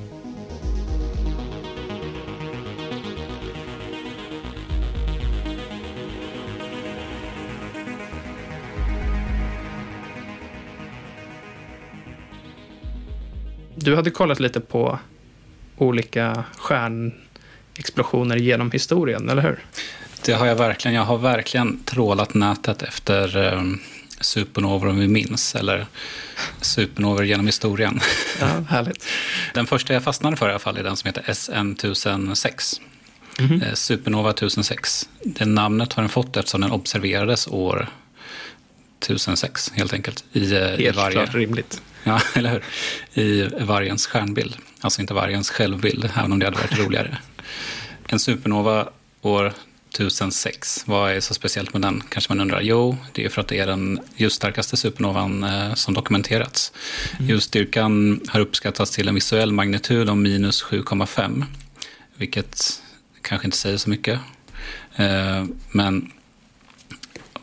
Du 13.85 13.95
hade 13.95 14.11
kollat 14.11 14.39
lite 14.39 14.59
på 14.59 14.99
olika 15.77 16.43
stjärnexplosioner 16.57 18.35
genom 18.35 18.71
historien, 18.71 19.29
eller 19.29 19.41
hur? 19.41 19.59
Det 20.25 20.33
har 20.33 20.45
jag 20.45 20.55
verkligen. 20.55 20.95
Jag 20.95 21.03
har 21.03 21.17
verkligen 21.17 21.83
trålat 21.83 22.33
nätet 22.33 22.81
efter 22.81 23.37
ehm, 23.37 23.79
supernovor 24.19 24.87
om 24.87 24.99
vi 24.99 25.07
minns, 25.07 25.55
eller 25.55 25.87
supernovor 26.61 27.25
genom 27.25 27.45
historien. 27.45 27.99
Ja, 28.39 28.47
härligt. 28.69 29.05
Den 29.53 29.67
första 29.67 29.93
jag 29.93 30.03
fastnade 30.03 30.37
för 30.37 30.47
i 30.47 30.49
alla 30.49 30.59
fall 30.59 30.77
är 30.77 30.83
den 30.83 30.97
som 30.97 31.07
heter 31.07 31.33
SN 31.33 31.71
1006. 31.71 32.81
Mm 33.39 33.51
-hmm. 33.51 33.75
Supernova 33.75 34.29
1006. 34.29 35.09
Det 35.23 35.45
namnet 35.45 35.93
har 35.93 36.03
den 36.03 36.09
fått 36.09 36.37
eftersom 36.37 36.61
den 36.61 36.71
observerades 36.71 37.47
år 37.47 37.89
1006 38.99 39.71
helt 39.75 39.93
enkelt. 39.93 40.23
I, 40.31 40.39
Helt 40.39 40.79
i 40.79 40.89
varje, 40.89 41.11
klart 41.11 41.35
rimligt. 41.35 41.81
Ja, 42.03 42.21
eller 42.35 42.49
hur? 42.49 42.63
I 43.23 43.49
vargens 43.59 44.07
stjärnbild. 44.07 44.55
Alltså 44.81 45.01
inte 45.01 45.13
vargens 45.13 45.49
självbild, 45.49 46.09
även 46.17 46.31
om 46.31 46.39
det 46.39 46.45
hade 46.45 46.57
varit 46.57 46.79
roligare. 46.79 47.17
En 48.07 48.19
supernova 48.19 48.89
år 49.21 49.53
1006. 49.95 50.83
Vad 50.85 51.11
är 51.11 51.19
så 51.19 51.33
speciellt 51.33 51.73
med 51.73 51.81
den? 51.81 52.03
Kanske 52.09 52.31
man 52.33 52.41
undrar. 52.41 52.61
Jo, 52.61 52.97
det 53.11 53.25
är 53.25 53.29
för 53.29 53.41
att 53.41 53.47
det 53.47 53.59
är 53.59 53.67
den 53.67 53.99
ljusstarkaste 54.15 54.77
supernovan 54.77 55.43
eh, 55.43 55.73
som 55.73 55.93
dokumenterats. 55.93 56.71
Mm. 57.17 57.29
Ljusstyrkan 57.29 58.21
har 58.27 58.39
uppskattats 58.39 58.91
till 58.91 59.07
en 59.07 59.15
visuell 59.15 59.51
magnitud 59.51 60.09
om 60.09 60.21
minus 60.21 60.63
7,5. 60.63 61.43
Vilket 62.17 62.81
kanske 63.21 63.47
inte 63.47 63.57
säger 63.57 63.77
så 63.77 63.89
mycket. 63.89 64.19
Eh, 64.95 65.45
men 65.71 66.11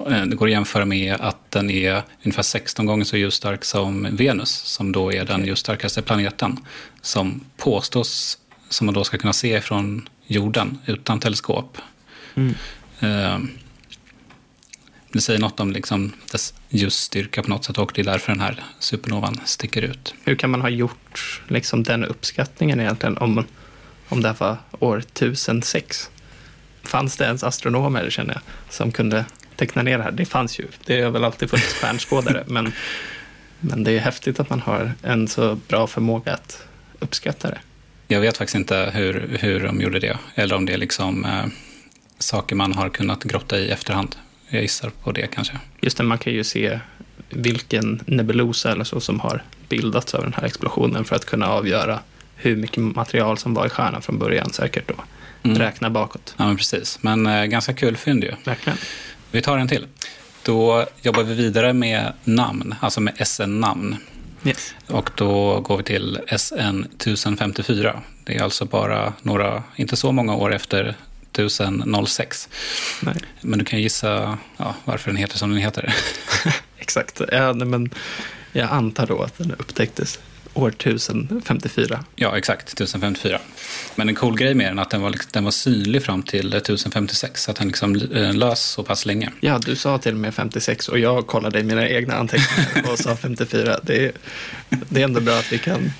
Eh, 0.06 0.26
det 0.26 0.36
går 0.36 0.46
att 0.46 0.52
jämföra 0.52 0.84
med 0.84 1.14
att 1.20 1.50
den 1.50 1.70
är 1.70 2.02
ungefär 2.22 2.42
16 2.42 2.86
gånger 2.86 3.04
så 3.04 3.16
ljusstark 3.16 3.64
som 3.64 4.16
Venus, 4.16 4.50
som 4.50 4.92
då 4.92 5.12
är 5.12 5.24
den 5.24 5.44
ljusstarkaste 5.44 6.02
planeten, 6.02 6.58
som 7.00 7.40
påstås, 7.56 8.38
som 8.68 8.84
man 8.86 8.94
då 8.94 9.04
ska 9.04 9.18
kunna 9.18 9.32
se 9.32 9.60
från 9.60 10.08
jorden 10.26 10.78
utan 10.86 11.20
teleskop. 11.20 11.78
Mm. 12.34 12.54
Eh, 13.00 13.38
det 15.12 15.20
säger 15.20 15.40
något 15.40 15.60
om 15.60 15.72
liksom 15.72 16.12
dess 16.32 16.54
ljusstyrka 16.68 17.42
på 17.42 17.50
något 17.50 17.64
sätt 17.64 17.78
och 17.78 17.92
det 17.94 18.00
är 18.00 18.04
därför 18.04 18.32
den 18.32 18.40
här 18.40 18.64
supernovan 18.78 19.40
sticker 19.44 19.82
ut. 19.82 20.14
Hur 20.24 20.34
kan 20.34 20.50
man 20.50 20.60
ha 20.60 20.68
gjort 20.68 21.42
liksom 21.48 21.82
den 21.82 22.04
uppskattningen 22.04 22.80
egentligen 22.80 23.18
om, 23.18 23.44
om 24.08 24.22
det 24.22 24.28
här 24.28 24.36
var 24.38 24.56
år 24.78 24.98
1006? 24.98 26.10
Fanns 26.82 27.16
det 27.16 27.24
ens 27.24 27.44
astronomer, 27.44 28.10
känner 28.10 28.34
jag, 28.34 28.42
som 28.70 28.92
kunde 28.92 29.24
teckna 29.56 29.82
ner 29.82 29.98
det 29.98 30.04
här. 30.04 30.12
Det 30.12 30.24
fanns 30.24 30.58
ju, 30.58 30.66
det 30.84 31.02
har 31.02 31.10
väl 31.10 31.24
alltid 31.24 31.50
funnits 31.50 31.74
stjärnskådare, 31.74 32.44
men, 32.46 32.72
men 33.60 33.84
det 33.84 33.92
är 33.92 34.00
häftigt 34.00 34.40
att 34.40 34.50
man 34.50 34.60
har 34.60 34.92
en 35.02 35.28
så 35.28 35.54
bra 35.68 35.86
förmåga 35.86 36.32
att 36.32 36.66
uppskatta 36.98 37.50
det. 37.50 37.58
Jag 38.08 38.20
vet 38.20 38.36
faktiskt 38.36 38.56
inte 38.56 38.90
hur, 38.94 39.38
hur 39.40 39.60
de 39.60 39.80
gjorde 39.80 39.98
det, 39.98 40.18
eller 40.34 40.56
om 40.56 40.66
det 40.66 40.72
är 40.72 40.78
liksom 40.78 41.24
eh, 41.24 41.46
saker 42.22 42.56
man 42.56 42.72
har 42.72 42.88
kunnat 42.88 43.24
grotta 43.24 43.58
i 43.58 43.70
efterhand. 43.70 44.16
Jag 44.48 44.62
gissar 44.62 44.90
på 45.02 45.12
det 45.12 45.26
kanske. 45.26 45.58
Just 45.80 45.96
det, 45.96 46.02
man 46.02 46.18
kan 46.18 46.32
ju 46.32 46.44
se 46.44 46.80
vilken 47.30 48.00
nebulosa 48.06 48.72
eller 48.72 48.84
så 48.84 49.00
som 49.00 49.20
har 49.20 49.42
bildats 49.68 50.14
av 50.14 50.22
den 50.22 50.32
här 50.32 50.44
explosionen 50.44 51.04
för 51.04 51.16
att 51.16 51.24
kunna 51.24 51.48
avgöra 51.48 51.98
hur 52.36 52.56
mycket 52.56 52.78
material 52.78 53.38
som 53.38 53.54
var 53.54 53.66
i 53.66 53.68
stjärnan 53.68 54.02
från 54.02 54.18
början 54.18 54.52
säkert 54.52 54.88
då. 54.88 54.94
Mm. 55.42 55.58
Räkna 55.58 55.90
bakåt. 55.90 56.34
Ja, 56.36 56.46
men 56.46 56.56
precis. 56.56 56.98
Men 57.02 57.26
eh, 57.26 57.44
ganska 57.44 57.74
kul 57.74 57.96
fynd 57.96 58.24
ju. 58.24 58.32
Verkligen. 58.44 58.78
Vi 59.30 59.42
tar 59.42 59.58
en 59.58 59.68
till. 59.68 59.86
Då 60.42 60.86
jobbar 61.02 61.22
vi 61.22 61.34
vidare 61.34 61.72
med 61.72 62.12
namn, 62.24 62.74
alltså 62.80 63.00
med 63.00 63.26
SN-namn. 63.26 63.96
Yes. 64.44 64.74
Och 64.86 65.10
då 65.14 65.60
går 65.60 65.76
vi 65.76 65.82
till 65.82 66.18
SN 66.36 66.84
1054. 66.98 68.02
Det 68.24 68.36
är 68.36 68.42
alltså 68.42 68.64
bara 68.64 69.12
några, 69.22 69.62
inte 69.76 69.96
så 69.96 70.12
många 70.12 70.34
år 70.34 70.54
efter 70.54 70.94
1006. 71.32 72.48
Nej. 73.00 73.14
Men 73.40 73.58
du 73.58 73.64
kan 73.64 73.80
gissa 73.80 74.38
ja, 74.56 74.74
varför 74.84 75.10
den 75.10 75.16
heter 75.16 75.38
som 75.38 75.50
den 75.50 75.58
heter. 75.58 75.94
Exakt. 76.78 77.20
Ja, 77.32 77.52
men 77.54 77.90
jag 78.52 78.70
antar 78.70 79.06
då 79.06 79.22
att 79.22 79.38
den 79.38 79.52
upptäcktes 79.52 80.18
år 80.54 80.68
1054. 80.68 82.04
Ja, 82.16 82.36
exakt. 82.36 82.68
1054. 82.68 83.38
Men 83.94 84.08
en 84.08 84.14
cool 84.14 84.36
grej 84.36 84.54
med 84.54 84.66
den 84.66 84.78
är 84.78 84.82
att 84.82 84.90
den 84.90 85.02
var, 85.02 85.10
liksom, 85.10 85.30
den 85.32 85.44
var 85.44 85.50
synlig 85.50 86.02
fram 86.02 86.22
till 86.22 86.54
1056. 86.54 87.42
Så 87.42 87.50
att 87.50 87.56
den 87.56 87.66
liksom 87.66 87.94
eh, 87.96 88.34
lös 88.34 88.62
så 88.62 88.82
pass 88.82 89.06
länge. 89.06 89.30
Ja, 89.40 89.58
du 89.58 89.76
sa 89.76 89.98
till 89.98 90.12
och 90.12 90.20
med 90.20 90.34
56 90.34 90.88
och 90.88 90.98
jag 90.98 91.26
kollade 91.26 91.60
i 91.60 91.62
mina 91.62 91.88
egna 91.88 92.14
anteckningar 92.14 92.92
och 92.92 92.98
sa 92.98 93.16
54. 93.22 93.80
Det 93.82 94.04
är, 94.04 94.12
det 94.88 95.00
är 95.00 95.04
ändå 95.04 95.20
bra 95.20 95.34
att 95.34 95.52
vi 95.52 95.58
kan 95.58 95.92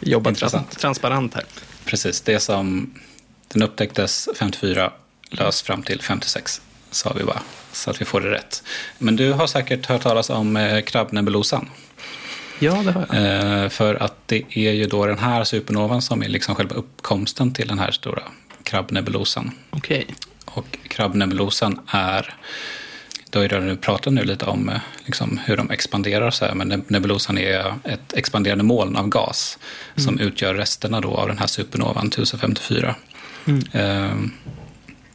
jobba 0.00 0.34
trans 0.34 0.54
transparent 0.76 1.34
här. 1.34 1.44
Precis. 1.84 2.20
Det 2.20 2.40
som 2.40 2.94
den 3.52 3.62
upptäcktes 3.62 4.28
54, 4.38 4.92
lös 5.30 5.62
fram 5.62 5.82
till 5.82 6.02
56, 6.02 6.60
sa 6.90 7.12
vi 7.18 7.24
bara. 7.24 7.42
Så 7.72 7.90
att 7.90 8.00
vi 8.00 8.04
får 8.04 8.20
det 8.20 8.30
rätt. 8.30 8.62
Men 8.98 9.16
du 9.16 9.32
har 9.32 9.46
säkert 9.46 9.86
hört 9.86 10.02
talas 10.02 10.30
om 10.30 10.56
eh, 10.56 10.80
krabbnebulosan. 10.80 11.68
Ja, 12.58 12.82
det 12.84 12.92
har 12.92 13.06
jag. 13.10 13.62
Eh, 13.62 13.68
för 13.68 13.94
att 13.94 14.14
det 14.26 14.44
är 14.50 14.72
ju 14.72 14.86
då 14.86 15.06
den 15.06 15.18
här 15.18 15.44
supernovan 15.44 16.02
som 16.02 16.22
är 16.22 16.28
liksom 16.28 16.54
själva 16.54 16.74
uppkomsten 16.74 17.52
till 17.54 17.68
den 17.68 17.78
här 17.78 17.90
stora 17.90 18.22
krabbnebulosan. 18.62 19.50
Okej. 19.70 20.02
Okay. 20.02 20.14
Och 20.44 20.78
krabbnebulosan 20.88 21.80
är, 21.86 22.34
då 23.30 23.38
har 23.38 23.44
jag 23.44 23.52
redan 23.52 23.76
pratat 23.76 24.12
nu 24.12 24.24
lite 24.24 24.44
om 24.44 24.68
eh, 24.68 24.80
liksom 25.04 25.40
hur 25.44 25.56
de 25.56 25.70
expanderar 25.70 26.30
så 26.30 26.44
här, 26.44 26.54
men 26.54 26.84
nebulosan 26.86 27.38
är 27.38 27.74
ett 27.84 28.12
expanderande 28.12 28.64
moln 28.64 28.96
av 28.96 29.08
gas 29.08 29.58
mm. 29.96 30.04
som 30.04 30.18
utgör 30.18 30.54
resterna 30.54 31.00
då 31.00 31.16
av 31.16 31.28
den 31.28 31.38
här 31.38 31.46
supernovan 31.46 32.08
1054. 32.08 32.94
Mm. 33.44 33.62
Eh, 33.72 34.16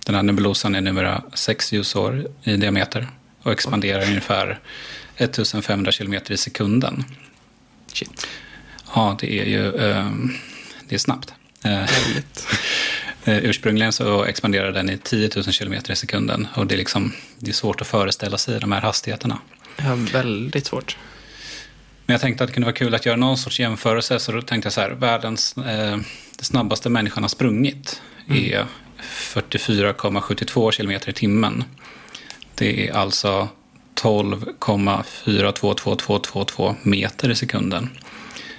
den 0.06 0.16
här 0.16 0.24
nebulosan 0.24 0.76
är 0.76 0.82
numera 0.82 1.24
6 1.34 1.74
ljusår 1.74 2.28
i 2.44 2.58
diameter 2.58 3.08
och 3.42 3.52
expanderar 3.52 4.00
okay. 4.00 4.10
ungefär 4.10 4.60
1500 5.18 5.92
kilometer 5.92 6.34
i 6.34 6.38
sekunden. 6.38 7.04
Shit. 7.94 8.28
Ja, 8.96 9.18
det 9.20 9.40
är 9.40 9.46
ju 9.46 9.76
eh, 9.76 10.12
det 10.88 10.96
är 10.96 11.00
snabbt. 11.00 11.34
Eh, 13.28 13.38
ursprungligen 13.38 13.94
så 13.94 14.24
expanderar 14.24 14.72
den 14.72 14.90
i 14.90 14.98
10 14.98 15.30
000 15.36 15.44
kilometer 15.44 15.94
i 15.94 15.96
sekunden 15.96 16.48
och 16.56 16.68
det 16.68 16.76
är, 16.76 16.78
liksom, 16.78 17.14
det 17.40 17.52
är 17.52 17.54
svårt 17.54 17.82
att 17.82 17.88
föreställa 17.88 18.38
sig 18.38 18.60
de 18.60 18.72
här 18.72 18.82
hastigheterna. 18.82 19.38
Ja, 19.78 19.96
väldigt 19.96 20.66
svårt. 20.66 20.98
Men 22.06 22.14
jag 22.14 22.22
tänkte 22.22 22.44
att 22.44 22.48
det 22.48 22.54
kunde 22.54 22.66
vara 22.66 22.76
kul 22.76 22.96
att 22.96 23.06
göra 23.06 23.16
någon 23.16 23.38
sorts 23.38 23.60
jämförelse, 23.60 24.20
så 24.20 24.32
då 24.32 24.42
tänkte 24.42 24.66
jag 24.66 24.74
så 24.74 24.82
här, 24.82 24.90
världens, 24.90 25.58
eh, 25.58 25.98
det 26.38 26.46
snabbaste 26.46 26.90
människan 26.90 27.24
har 27.24 27.30
sprungit 27.30 28.02
mm. 28.30 28.54
är 28.54 28.66
44,72 29.02 30.72
kilometer 30.72 31.10
i 31.10 31.14
timmen. 31.14 31.64
Det 32.56 32.88
är 32.88 32.94
alltså 32.94 33.48
12,422222 33.96 36.76
meter 36.84 37.32
i 37.32 37.36
sekunden. 37.36 37.90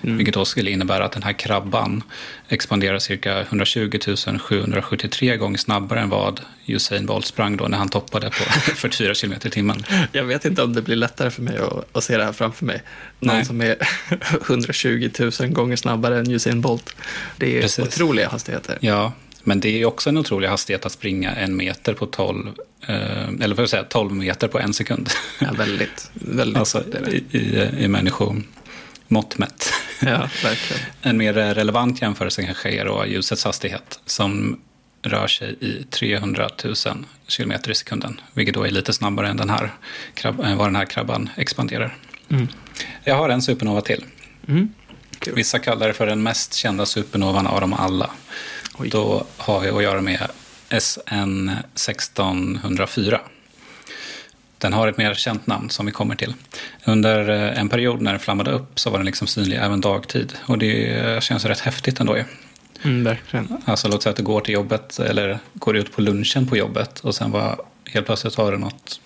Mm. 0.03 0.17
Vilket 0.17 0.35
då 0.35 0.45
skulle 0.45 0.71
innebära 0.71 1.05
att 1.05 1.13
den 1.13 1.23
här 1.23 1.33
krabban 1.33 2.03
expanderar 2.49 2.99
cirka 2.99 3.41
120 3.41 3.99
773 4.41 5.37
gånger 5.37 5.59
snabbare 5.59 6.01
än 6.01 6.09
vad 6.09 6.41
Usain 6.67 7.07
Bolt 7.07 7.27
sprang 7.27 7.57
då 7.57 7.69
när 7.69 7.79
han 7.79 7.89
toppade 7.89 8.31
på 8.31 8.35
44 8.75 9.15
km 9.15 9.33
i 9.33 9.51
timmen. 9.51 9.85
Jag 10.13 10.25
vet 10.25 10.45
inte 10.45 10.63
om 10.63 10.73
det 10.73 10.83
blir 10.83 10.97
lättare 10.97 11.31
för 11.31 11.43
mig 11.43 11.59
att, 11.59 11.97
att 11.97 12.05
se 12.05 12.17
det 12.17 12.25
här 12.25 12.33
framför 12.33 12.67
mig. 12.67 12.83
Någon 13.21 13.37
Nej. 13.37 13.45
som 13.45 13.61
är 13.61 13.77
120 14.47 15.11
000 15.41 15.49
gånger 15.49 15.77
snabbare 15.77 16.19
än 16.19 16.31
Usain 16.31 16.61
Bolt. 16.61 16.97
Det 17.37 17.59
är 17.59 17.63
Precis. 17.63 17.87
otroliga 17.87 18.29
hastigheter. 18.29 18.79
Ja, 18.81 19.13
Men 19.47 19.61
det 19.61 19.83
är 19.83 19.85
också 19.85 20.09
en 20.11 20.17
otrolig 20.17 20.49
hastighet 20.49 20.87
att 20.87 20.93
springa 20.93 21.35
en 21.35 21.57
meter 21.57 21.95
på 21.95 22.07
12, 22.07 22.53
eh, 22.87 23.29
eller 23.41 23.55
vad 23.55 23.71
säga, 23.71 23.85
12 23.85 24.13
meter 24.13 24.49
på 24.49 24.59
en 24.59 24.75
sekund. 24.75 25.11
Ja, 25.41 25.53
väldigt. 25.53 26.11
väldigt 26.15 26.59
alltså 26.59 26.85
i, 27.09 27.39
i, 27.39 27.69
i 27.79 27.89
människomått 27.89 29.39
mätt. 29.39 29.73
Ja, 30.01 30.31
verkligen. 30.43 30.83
En 31.03 31.17
mer 31.17 31.33
relevant 31.33 32.03
jämförelse 32.03 32.43
kanske 32.43 32.71
är 32.71 32.85
då 32.85 33.07
ljusets 33.07 33.45
hastighet 33.45 34.01
som 34.07 34.61
rör 35.03 35.27
sig 35.27 35.57
i 35.61 35.85
300 35.91 36.49
000 36.65 36.75
kilometer 37.27 37.71
i 37.71 37.75
sekunden. 37.75 38.21
Vilket 38.33 38.55
då 38.55 38.67
är 38.67 38.71
lite 38.71 38.93
snabbare 38.93 39.29
än 39.29 39.37
den 39.37 39.51
här, 39.51 39.71
vad 40.57 40.67
den 40.67 40.77
här 40.77 40.85
krabban 40.85 41.31
expanderar. 41.37 41.97
Mm. 42.29 42.49
Jag 43.05 43.15
har 43.15 43.29
en 43.29 43.43
supernova 43.43 43.81
till. 43.81 44.05
Mm. 44.49 44.69
Vissa 45.35 45.59
kallar 45.59 45.89
det 45.89 45.95
för 45.95 46.07
den 46.07 46.23
mest 46.23 46.55
kända 46.55 46.87
supernovan 46.87 47.47
av 47.47 47.61
dem 47.61 47.73
alla. 47.73 48.11
Oj. 48.79 48.89
Då 48.89 49.27
har 49.37 49.61
vi 49.61 49.69
att 49.69 49.83
göra 49.83 50.01
med 50.01 50.31
SN 50.79 51.49
1604. 51.75 53.21
Den 54.59 54.73
har 54.73 54.89
ett 54.89 54.97
mer 54.97 55.15
känt 55.15 55.47
namn 55.47 55.71
som 55.71 55.87
vi 55.87 55.93
kommer 55.93 56.15
till. 56.15 56.35
Under 56.85 57.29
eh, 57.29 57.61
en 57.61 57.69
period 57.69 58.03
när 58.03 58.11
den 58.13 58.21
flammade 58.21 58.51
upp 58.51 58.81
så 58.81 58.91
var 58.91 58.99
den 58.99 59.07
liksom 59.07 59.27
synlig 59.27 59.57
även 59.57 59.81
dagtid. 59.81 60.33
Och 60.47 60.59
det 60.59 61.23
känns 61.23 61.45
rätt 61.45 61.61
häftigt 61.61 62.01
ändå. 62.01 62.17
Mm, 62.83 63.05
verkligen. 63.05 63.57
Alltså 63.65 63.89
låt 63.89 64.03
säga 64.03 64.11
att 64.11 64.17
du 64.17 64.23
går 64.23 64.41
till 64.41 64.55
jobbet 64.55 64.99
eller 64.99 65.39
går 65.55 65.77
ut 65.77 65.93
på 65.93 66.01
lunchen 66.01 66.47
på 66.47 66.57
jobbet 66.57 67.01
och 67.01 67.15
sen 67.15 67.31
var 67.31 67.61
helt 67.85 68.07
plötsligt 68.07 68.35
har 68.35 68.53
du 68.53 68.59
något 68.59 69.01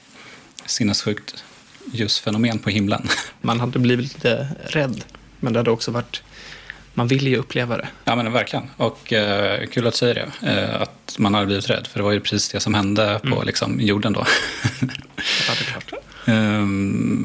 sinnessjukt 0.66 1.44
ljusfenomen 1.92 2.58
på 2.58 2.70
himlen. 2.70 3.08
Man 3.40 3.60
hade 3.60 3.78
blivit 3.78 4.14
lite 4.14 4.48
rädd, 4.64 5.04
men 5.40 5.52
det 5.52 5.58
hade 5.58 5.70
också 5.70 5.90
varit 5.90 6.22
man 6.94 7.08
vill 7.08 7.26
ju 7.26 7.36
uppleva 7.36 7.76
det. 7.76 7.88
Ja, 8.04 8.16
men 8.16 8.32
verkligen. 8.32 8.70
Och 8.76 9.12
eh, 9.12 9.66
kul 9.66 9.86
att 9.86 9.96
säga 9.96 10.14
det. 10.14 10.50
Eh, 10.50 10.82
att 10.82 11.14
man 11.18 11.34
hade 11.34 11.46
blivit 11.46 11.70
rädd. 11.70 11.86
För 11.86 11.98
det 11.98 12.04
var 12.04 12.12
ju 12.12 12.20
precis 12.20 12.48
det 12.48 12.60
som 12.60 12.74
hände 12.74 13.20
på 13.22 13.34
mm. 13.34 13.46
liksom, 13.46 13.80
jorden 13.80 14.12
då. 14.12 14.26
ja, 14.80 15.54
det 15.58 15.60
är 15.60 15.80
klart. 15.80 15.92
Eh, 16.24 16.66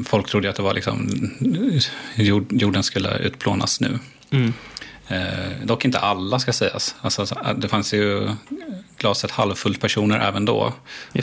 folk 0.06 0.28
trodde 0.28 0.50
att 0.50 0.56
det 0.56 0.62
var 0.62 0.74
liksom, 0.74 1.08
jord, 2.14 2.52
jorden 2.52 2.82
skulle 2.82 3.18
utplånas 3.18 3.80
nu. 3.80 3.98
Mm. 4.30 4.52
Eh, 5.08 5.64
dock 5.64 5.84
inte 5.84 5.98
alla 5.98 6.38
ska 6.38 6.52
sägas. 6.52 6.94
Alltså, 7.00 7.26
det 7.56 7.68
fanns 7.68 7.94
ju 7.94 8.28
glaset 8.98 9.30
halvfullt 9.30 9.80
personer 9.80 10.20
även 10.20 10.44
då. 10.44 10.72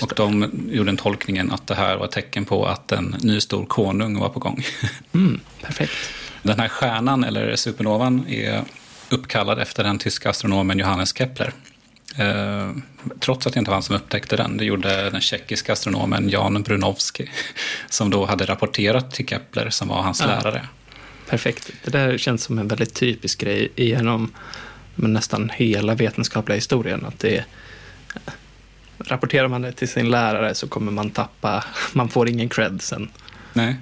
Och 0.01 0.13
de 0.15 0.51
gjorde 0.71 0.89
en 0.89 0.97
tolkningen 0.97 1.51
att 1.51 1.67
det 1.67 1.75
här 1.75 1.97
var 1.97 2.05
ett 2.05 2.11
tecken 2.11 2.45
på 2.45 2.65
att 2.65 2.91
en 2.91 3.15
ny 3.19 3.41
stor 3.41 3.65
konung 3.65 4.19
var 4.19 4.29
på 4.29 4.39
gång. 4.39 4.65
Mm, 5.13 5.39
perfekt. 5.61 5.93
Den 6.43 6.59
här 6.59 6.67
stjärnan, 6.67 7.23
eller 7.23 7.55
supernovan, 7.55 8.27
är 8.27 8.63
uppkallad 9.09 9.59
efter 9.59 9.83
den 9.83 9.99
tyska 9.99 10.29
astronomen 10.29 10.79
Johannes 10.79 11.17
Kepler. 11.17 11.53
Eh, 12.17 12.71
trots 13.19 13.47
att 13.47 13.53
det 13.53 13.59
inte 13.59 13.71
var 13.71 13.75
han 13.75 13.83
som 13.83 13.95
upptäckte 13.95 14.35
den. 14.35 14.57
Det 14.57 14.65
gjorde 14.65 15.09
den 15.09 15.21
tjeckiska 15.21 15.73
astronomen 15.73 16.29
Jan 16.29 16.63
Brunowski. 16.63 17.29
Som 17.89 18.09
då 18.09 18.25
hade 18.25 18.45
rapporterat 18.45 19.11
till 19.11 19.27
Kepler, 19.27 19.69
som 19.69 19.87
var 19.87 20.01
hans 20.01 20.21
ja. 20.21 20.27
lärare. 20.27 20.67
Perfekt. 21.29 21.71
Det 21.83 21.91
där 21.91 22.17
känns 22.17 22.43
som 22.43 22.59
en 22.59 22.67
väldigt 22.67 22.93
typisk 22.93 23.39
grej 23.39 23.71
genom 23.75 24.31
nästan 24.95 25.51
hela 25.53 25.95
vetenskapliga 25.95 26.55
historien. 26.55 27.05
Att 27.05 27.19
det 27.19 27.37
är, 27.37 27.45
rapporterar 28.99 29.47
man 29.47 29.61
det 29.61 29.71
till 29.71 29.87
sin 29.87 30.09
lärare 30.09 30.55
så 30.55 30.67
kommer 30.67 30.91
man 30.91 31.09
tappa, 31.09 31.63
man 31.93 32.09
får 32.09 32.29
ingen 32.29 32.49
cred 32.49 32.81
sen. 32.81 33.09
Nej. 33.53 33.75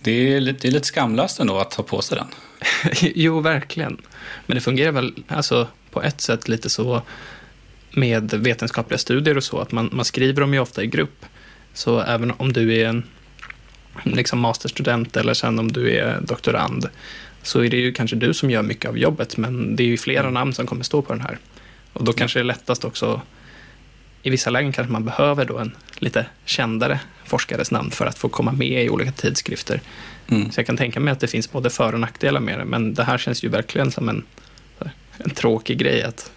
Det 0.00 0.34
är, 0.34 0.40
lite, 0.40 0.58
det 0.62 0.68
är 0.68 0.72
lite 0.72 0.86
skamlöst 0.86 1.40
ändå 1.40 1.58
att 1.58 1.70
ta 1.70 1.82
på 1.82 2.02
sig 2.02 2.18
den. 2.18 2.28
jo, 3.14 3.40
verkligen. 3.40 4.00
Men 4.46 4.54
det 4.54 4.60
fungerar 4.60 4.92
väl 4.92 5.14
alltså, 5.28 5.68
på 5.90 6.02
ett 6.02 6.20
sätt 6.20 6.48
lite 6.48 6.70
så 6.70 7.02
med 7.90 8.34
vetenskapliga 8.34 8.98
studier 8.98 9.36
och 9.36 9.44
så, 9.44 9.58
att 9.58 9.72
man, 9.72 9.90
man 9.92 10.04
skriver 10.04 10.40
dem 10.40 10.54
ju 10.54 10.60
ofta 10.60 10.82
i 10.82 10.86
grupp. 10.86 11.26
Så 11.74 12.00
även 12.00 12.32
om 12.36 12.52
du 12.52 12.76
är 12.76 12.88
en 12.88 13.02
liksom 14.02 14.40
masterstudent 14.40 15.16
eller 15.16 15.34
sen 15.34 15.58
om 15.58 15.72
du 15.72 15.96
är 15.96 16.20
doktorand, 16.20 16.88
så 17.42 17.64
är 17.64 17.70
det 17.70 17.76
ju 17.76 17.92
kanske 17.92 18.16
du 18.16 18.34
som 18.34 18.50
gör 18.50 18.62
mycket 18.62 18.88
av 18.88 18.98
jobbet, 18.98 19.36
men 19.36 19.76
det 19.76 19.82
är 19.82 19.86
ju 19.86 19.96
flera 19.96 20.20
mm. 20.20 20.34
namn 20.34 20.54
som 20.54 20.66
kommer 20.66 20.84
stå 20.84 21.02
på 21.02 21.12
den 21.12 21.22
här. 21.22 21.38
Och 21.92 22.04
då 22.04 22.12
kanske 22.12 22.38
det 22.38 22.42
är 22.42 22.44
lättast 22.44 22.84
också 22.84 23.20
i 24.22 24.30
vissa 24.30 24.50
lägen 24.50 24.72
kanske 24.72 24.92
man 24.92 25.04
behöver 25.04 25.44
då 25.44 25.58
en 25.58 25.76
lite 25.98 26.26
kändare 26.44 27.00
forskares 27.24 27.70
namn 27.70 27.90
för 27.90 28.06
att 28.06 28.18
få 28.18 28.28
komma 28.28 28.52
med 28.52 28.84
i 28.84 28.88
olika 28.88 29.12
tidskrifter. 29.12 29.80
Mm. 30.28 30.52
Så 30.52 30.60
jag 30.60 30.66
kan 30.66 30.76
tänka 30.76 31.00
mig 31.00 31.12
att 31.12 31.20
det 31.20 31.26
finns 31.26 31.52
både 31.52 31.70
för 31.70 31.92
och 31.92 32.00
nackdelar 32.00 32.40
med 32.40 32.58
det, 32.58 32.64
men 32.64 32.94
det 32.94 33.04
här 33.04 33.18
känns 33.18 33.44
ju 33.44 33.48
verkligen 33.48 33.92
som 33.92 34.08
en, 34.08 34.24
en 35.18 35.30
tråkig 35.30 35.78
grej 35.78 36.02
att 36.02 36.30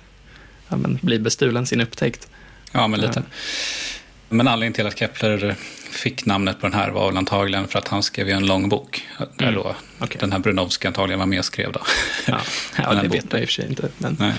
ja, 0.67 0.77
bli 1.01 1.19
bestulen 1.19 1.65
sin 1.65 1.82
upptäckt. 1.82 2.27
Ja, 2.71 2.88
men 2.88 2.99
lite. 2.99 3.23
Men 4.29 4.47
anledningen 4.47 4.73
till 4.73 4.88
att 4.88 4.99
Kepler 4.99 5.56
fick 5.91 6.25
namnet 6.25 6.62
på 6.62 6.67
den 6.67 6.73
här 6.73 6.89
var 6.89 7.08
väl 7.08 7.17
antagligen 7.17 7.67
för 7.67 7.79
att 7.79 7.88
han 7.88 8.03
skrev 8.03 8.29
en 8.29 8.45
lång 8.45 8.69
bok. 8.69 9.08
Där 9.38 9.47
mm. 9.47 9.56
då 9.56 9.75
okay. 9.99 10.17
den 10.19 10.32
här 10.32 10.39
Brunowski 10.39 10.88
antagligen 10.88 11.19
var 11.19 11.25
med 11.25 11.39
och 11.39 11.45
skrev. 11.45 11.71
Då. 11.71 11.82
Ja, 12.27 12.41
ja 12.77 12.93
det 12.93 13.08
vet 13.08 13.32
man 13.32 13.41
i 13.41 13.45
och 13.45 13.49
för 13.49 13.53
sig 13.53 13.69
inte. 13.69 13.89
Men... 13.97 14.34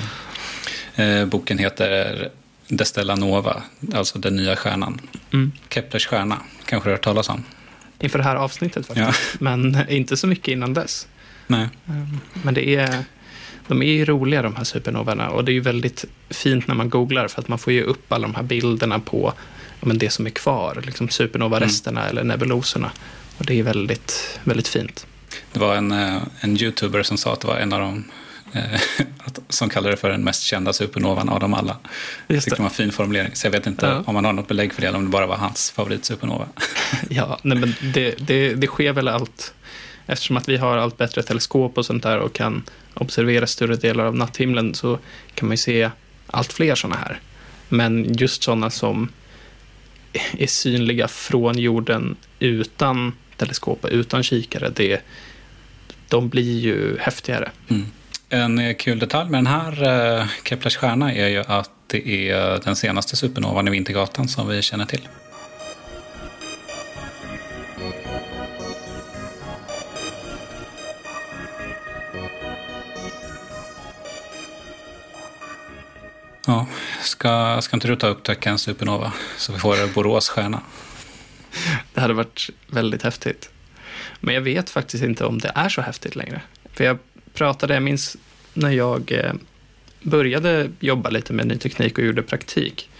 Eh, 0.94 1.26
boken 1.26 1.58
heter 1.58 2.30
Destella 2.76 3.14
Nova, 3.14 3.62
alltså 3.94 4.18
den 4.18 4.36
nya 4.36 4.56
stjärnan. 4.56 5.00
Mm. 5.32 5.52
Keplers 5.68 6.06
stjärna, 6.06 6.38
kanske 6.64 6.88
du 6.88 6.90
har 6.90 6.96
hört 6.96 7.04
talas 7.04 7.28
om? 7.28 7.44
Inför 8.00 8.18
det 8.18 8.24
här 8.24 8.36
avsnittet 8.36 8.86
faktiskt, 8.86 9.08
ja. 9.08 9.38
men 9.40 9.88
inte 9.88 10.16
så 10.16 10.26
mycket 10.26 10.48
innan 10.48 10.74
dess. 10.74 11.08
Nej. 11.46 11.68
Ehm, 11.88 12.20
men 12.32 12.54
det 12.54 12.74
är, 12.76 13.04
de 13.68 13.82
är 13.82 13.92
ju 13.92 14.04
roliga 14.04 14.42
de 14.42 14.56
här 14.56 14.64
supernovorna 14.64 15.30
och 15.30 15.44
det 15.44 15.52
är 15.52 15.54
ju 15.54 15.60
väldigt 15.60 16.04
fint 16.30 16.66
när 16.66 16.74
man 16.74 16.90
googlar 16.90 17.28
för 17.28 17.40
att 17.40 17.48
man 17.48 17.58
får 17.58 17.72
ju 17.72 17.82
upp 17.82 18.12
alla 18.12 18.28
de 18.28 18.34
här 18.34 18.42
bilderna 18.42 18.98
på 18.98 19.32
men 19.80 19.98
det 19.98 20.10
som 20.10 20.26
är 20.26 20.30
kvar, 20.30 20.82
liksom 20.86 21.08
supernova-resterna 21.08 22.00
mm. 22.00 22.10
eller 22.10 22.24
nebuloserna. 22.24 22.90
Och 23.38 23.46
det 23.46 23.58
är 23.58 23.62
väldigt, 23.62 24.38
väldigt 24.44 24.68
fint. 24.68 25.06
Det 25.52 25.60
var 25.60 25.76
en, 25.76 25.92
eh, 25.92 26.22
en 26.40 26.56
youtuber 26.62 27.02
som 27.02 27.16
sa 27.16 27.32
att 27.32 27.40
det 27.40 27.46
var 27.46 27.56
en 27.56 27.72
av 27.72 27.80
de 27.80 28.04
Eh, 28.04 28.31
som 29.48 29.68
kallar 29.68 29.90
det 29.90 29.96
för 29.96 30.10
den 30.10 30.24
mest 30.24 30.42
kända 30.42 30.72
supernovan 30.72 31.28
av 31.28 31.40
dem 31.40 31.54
alla. 31.54 31.76
Jag 32.26 32.42
tyckte 32.42 32.56
det 32.56 32.62
var 32.62 32.68
en 32.68 32.74
fin 32.74 32.92
formulering. 32.92 33.30
Så 33.34 33.46
jag 33.46 33.52
vet 33.52 33.66
inte 33.66 33.86
ja. 33.86 34.02
om 34.06 34.14
man 34.14 34.24
har 34.24 34.32
något 34.32 34.48
belägg 34.48 34.72
för 34.72 34.80
det 34.80 34.88
eller 34.88 34.98
om 34.98 35.04
det 35.04 35.10
bara 35.10 35.26
var 35.26 35.36
hans 35.36 35.70
favoritsupernova. 35.70 36.46
ja, 37.08 37.38
nej, 37.42 37.58
men 37.58 37.74
det, 37.94 38.14
det, 38.18 38.54
det 38.54 38.66
sker 38.66 38.92
väl 38.92 39.08
allt. 39.08 39.54
Eftersom 40.06 40.36
att 40.36 40.48
vi 40.48 40.56
har 40.56 40.76
allt 40.76 40.96
bättre 40.96 41.22
teleskop 41.22 41.78
och 41.78 41.86
sånt 41.86 42.02
där 42.02 42.18
och 42.18 42.32
kan 42.32 42.62
observera 42.94 43.46
större 43.46 43.76
delar 43.76 44.04
av 44.04 44.16
natthimlen 44.16 44.74
så 44.74 44.98
kan 45.34 45.48
man 45.48 45.52
ju 45.52 45.56
se 45.56 45.90
allt 46.26 46.52
fler 46.52 46.74
sådana 46.74 46.96
här. 46.96 47.20
Men 47.68 48.14
just 48.14 48.42
sådana 48.42 48.70
som 48.70 49.08
är 50.38 50.46
synliga 50.46 51.08
från 51.08 51.58
jorden 51.58 52.16
utan 52.38 53.12
teleskop 53.36 53.84
och 53.84 53.90
utan 53.92 54.22
kikare, 54.22 54.70
det, 54.76 55.00
de 56.08 56.28
blir 56.28 56.58
ju 56.58 56.98
häftigare. 56.98 57.50
Mm. 57.68 57.86
En 58.34 58.58
eh, 58.58 58.74
kul 58.74 58.98
detalj 58.98 59.30
med 59.30 59.38
den 59.38 59.46
här 59.46 59.82
eh, 60.18 60.26
Keplers 60.44 60.76
stjärna 60.76 61.14
är 61.14 61.28
ju 61.28 61.44
att 61.46 61.70
det 61.86 62.30
är 62.30 62.60
den 62.64 62.76
senaste 62.76 63.16
supernovan 63.16 63.68
i 63.68 63.70
Vintergatan 63.70 64.28
som 64.28 64.48
vi 64.48 64.62
känner 64.62 64.84
till. 64.84 65.08
Ja, 76.46 76.66
ska, 77.02 77.60
ska 77.60 77.76
inte 77.76 77.88
du 77.88 77.96
ta 77.96 78.06
upptäcka 78.06 78.50
en 78.50 78.58
supernova 78.58 79.12
så 79.36 79.52
vi 79.52 79.58
får 79.58 79.94
Borås 79.94 80.28
stjärna? 80.28 80.60
Det 81.94 82.00
hade 82.00 82.14
varit 82.14 82.50
väldigt 82.66 83.02
häftigt. 83.02 83.50
Men 84.20 84.34
jag 84.34 84.42
vet 84.42 84.70
faktiskt 84.70 85.04
inte 85.04 85.24
om 85.24 85.38
det 85.38 85.52
är 85.54 85.68
så 85.68 85.80
häftigt 85.80 86.16
längre. 86.16 86.40
För 86.74 86.84
jag 86.84 86.98
pratade, 87.34 87.74
jag 87.74 87.82
minns 87.82 88.16
när 88.54 88.70
jag 88.70 89.12
eh, 89.12 89.32
började 90.02 90.70
jobba 90.80 91.10
lite 91.10 91.32
med 91.32 91.46
ny 91.46 91.58
teknik 91.58 91.98
och 91.98 92.04
gjorde 92.04 92.22
praktik. 92.22 92.90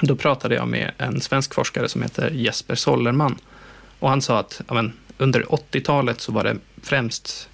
Då 0.00 0.16
pratade 0.16 0.54
jag 0.54 0.68
med 0.68 0.92
en 0.98 1.20
svensk 1.20 1.54
forskare 1.54 1.88
som 1.88 2.02
heter 2.02 2.30
Jesper 2.30 2.74
Sollerman. 2.74 3.38
Och 3.98 4.08
han 4.08 4.22
sa 4.22 4.38
att 4.38 4.60
ja, 4.68 4.74
men, 4.74 4.92
under 5.18 5.42
80-talet 5.42 6.20
så 6.20 6.32
var 6.32 6.44
det 6.44 6.56
främst 6.82 7.48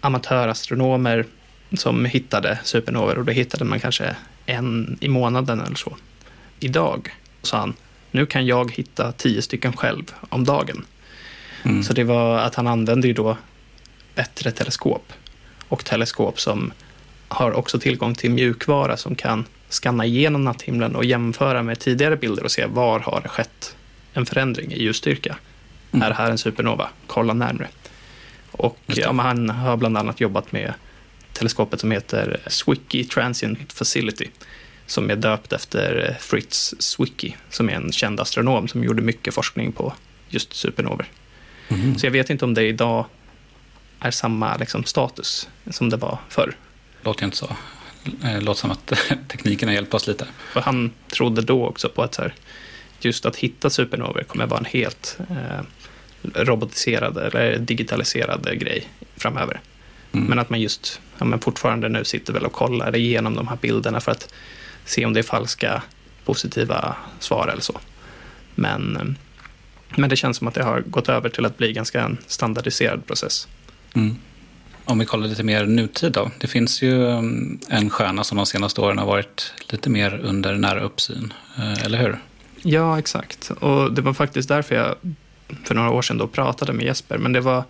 amatörastronomer 0.00 1.26
som 1.72 2.04
hittade 2.04 2.58
supernover 2.64 3.18
och 3.18 3.24
då 3.24 3.32
hittade 3.32 3.64
man 3.64 3.80
kanske 3.80 4.16
en 4.46 4.98
i 5.00 5.08
månaden 5.08 5.60
eller 5.60 5.76
så. 5.76 5.96
Idag, 6.60 7.14
sa 7.42 7.58
han, 7.58 7.74
nu 8.10 8.26
kan 8.26 8.46
jag 8.46 8.72
hitta 8.72 9.12
tio 9.12 9.42
stycken 9.42 9.72
själv 9.72 10.14
om 10.28 10.44
dagen. 10.44 10.84
Mm. 11.62 11.82
Så 11.82 11.92
det 11.92 12.04
var 12.04 12.38
att 12.38 12.54
han 12.54 12.66
använde 12.66 13.08
ju 13.08 13.14
då 13.14 13.36
bättre 14.14 14.50
teleskop 14.50 15.12
och 15.68 15.84
teleskop 15.84 16.40
som 16.40 16.72
har 17.28 17.52
också 17.52 17.78
tillgång 17.78 18.14
till 18.14 18.30
mjukvara 18.30 18.96
som 18.96 19.14
kan 19.14 19.44
skanna 19.68 20.06
igenom 20.06 20.44
natthimlen 20.44 20.96
och 20.96 21.04
jämföra 21.04 21.62
med 21.62 21.78
tidigare 21.78 22.16
bilder 22.16 22.44
och 22.44 22.50
se 22.50 22.66
var 22.66 23.00
har 23.00 23.20
det 23.20 23.28
skett 23.28 23.76
en 24.12 24.26
förändring 24.26 24.72
i 24.72 24.82
ljusstyrka. 24.82 25.36
Mm. 25.92 26.02
Är 26.02 26.08
det 26.08 26.14
här 26.16 26.30
en 26.30 26.38
supernova? 26.38 26.88
Kolla 27.06 27.32
närmre. 27.32 27.68
Och 28.50 28.78
ja, 28.86 29.12
han 29.12 29.50
har 29.50 29.76
bland 29.76 29.98
annat 29.98 30.20
jobbat 30.20 30.52
med 30.52 30.74
teleskopet 31.32 31.80
som 31.80 31.90
heter 31.90 32.40
Swicky 32.46 33.04
Transient 33.04 33.72
Facility 33.72 34.26
som 34.86 35.10
är 35.10 35.16
döpt 35.16 35.52
efter 35.52 36.16
Fritz 36.20 36.74
Zwicky, 36.78 37.32
som 37.50 37.68
är 37.68 37.72
en 37.72 37.92
känd 37.92 38.20
astronom 38.20 38.68
som 38.68 38.84
gjorde 38.84 39.02
mycket 39.02 39.34
forskning 39.34 39.72
på 39.72 39.92
just 40.28 40.54
supernover. 40.54 41.06
Mhm. 41.68 41.98
Så 41.98 42.06
jag 42.06 42.10
vet 42.10 42.30
inte 42.30 42.44
om 42.44 42.54
det 42.54 42.62
idag 42.62 43.06
är 44.00 44.10
samma 44.10 44.56
liksom, 44.56 44.84
status 44.84 45.48
som 45.70 45.90
det 45.90 45.96
var 45.96 46.18
förr. 46.28 46.56
Låter 47.02 47.22
ju 47.22 47.24
inte 47.24 47.36
så. 47.36 47.56
Eh, 48.24 48.42
Låter 48.42 48.60
som 48.60 48.70
att 48.70 48.86
tekniken 49.28 49.68
har 49.68 49.74
hjälpt 49.74 49.94
oss 49.94 50.06
lite. 50.06 50.26
För 50.52 50.60
han 50.60 50.90
trodde 51.08 51.42
då 51.42 51.66
också 51.66 51.88
på 51.88 52.02
att 52.02 52.14
så 52.14 52.22
här, 52.22 52.34
just 53.00 53.26
att 53.26 53.36
hitta 53.36 53.70
supernover 53.70 54.22
kommer 54.22 54.46
vara 54.46 54.58
en 54.58 54.64
helt 54.64 55.18
eh, 55.30 55.64
robotiserad 56.34 57.18
eller 57.18 57.58
digitaliserad 57.58 58.58
grej 58.60 58.88
framöver. 59.16 59.60
Mm. 60.12 60.26
Men 60.26 60.38
att 60.38 60.50
man 60.50 60.60
just 60.60 61.00
ja, 61.18 61.24
men 61.24 61.40
fortfarande 61.40 61.88
nu 61.88 62.04
sitter 62.04 62.32
väl 62.32 62.44
och 62.44 62.52
kollar 62.52 62.96
igenom 62.96 63.34
de 63.34 63.48
här 63.48 63.56
bilderna 63.56 64.00
för 64.00 64.12
att 64.12 64.34
se 64.84 65.06
om 65.06 65.12
det 65.12 65.20
är 65.20 65.24
falska 65.24 65.82
positiva 66.24 66.96
svar 67.18 67.48
eller 67.48 67.62
så. 67.62 67.80
Men, 68.54 68.96
eh, 68.96 69.04
men 69.96 70.10
det 70.10 70.16
känns 70.16 70.36
som 70.36 70.48
att 70.48 70.54
det 70.54 70.62
har 70.62 70.80
gått 70.80 71.08
över 71.08 71.28
till 71.28 71.44
att 71.44 71.56
bli 71.56 71.72
ganska 71.72 72.02
en 72.02 72.18
standardiserad 72.26 73.06
process. 73.06 73.48
Mm. 73.94 74.16
Om 74.84 74.98
vi 74.98 75.04
kollar 75.04 75.28
lite 75.28 75.42
mer 75.42 75.66
nutid 75.66 76.12
då. 76.12 76.30
Det 76.38 76.46
finns 76.46 76.82
ju 76.82 77.10
mm, 77.10 77.60
en 77.68 77.90
stjärna 77.90 78.24
som 78.24 78.36
de 78.36 78.46
senaste 78.46 78.80
åren 78.80 78.98
har 78.98 79.06
varit 79.06 79.52
lite 79.68 79.90
mer 79.90 80.20
under 80.24 80.54
nära 80.54 80.80
uppsyn. 80.80 81.32
Eh, 81.58 81.84
eller 81.84 81.98
hur? 81.98 82.18
Ja, 82.62 82.98
exakt. 82.98 83.50
Och 83.50 83.92
det 83.92 84.02
var 84.02 84.12
faktiskt 84.12 84.48
därför 84.48 84.74
jag 84.74 84.94
för 85.64 85.74
några 85.74 85.90
år 85.90 86.02
sedan 86.02 86.18
då 86.18 86.26
pratade 86.26 86.72
med 86.72 86.86
Jesper. 86.86 87.18
Men 87.18 87.32
det 87.32 87.40
var 87.40 87.64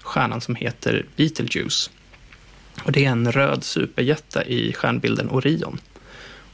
stjärnan 0.00 0.40
som 0.40 0.54
heter 0.54 1.06
Beetlejuice. 1.16 1.90
Och 2.84 2.92
det 2.92 3.04
är 3.04 3.10
en 3.10 3.32
röd 3.32 3.64
superjätte 3.64 4.44
i 4.46 4.72
stjärnbilden 4.72 5.30
Orion. 5.30 5.80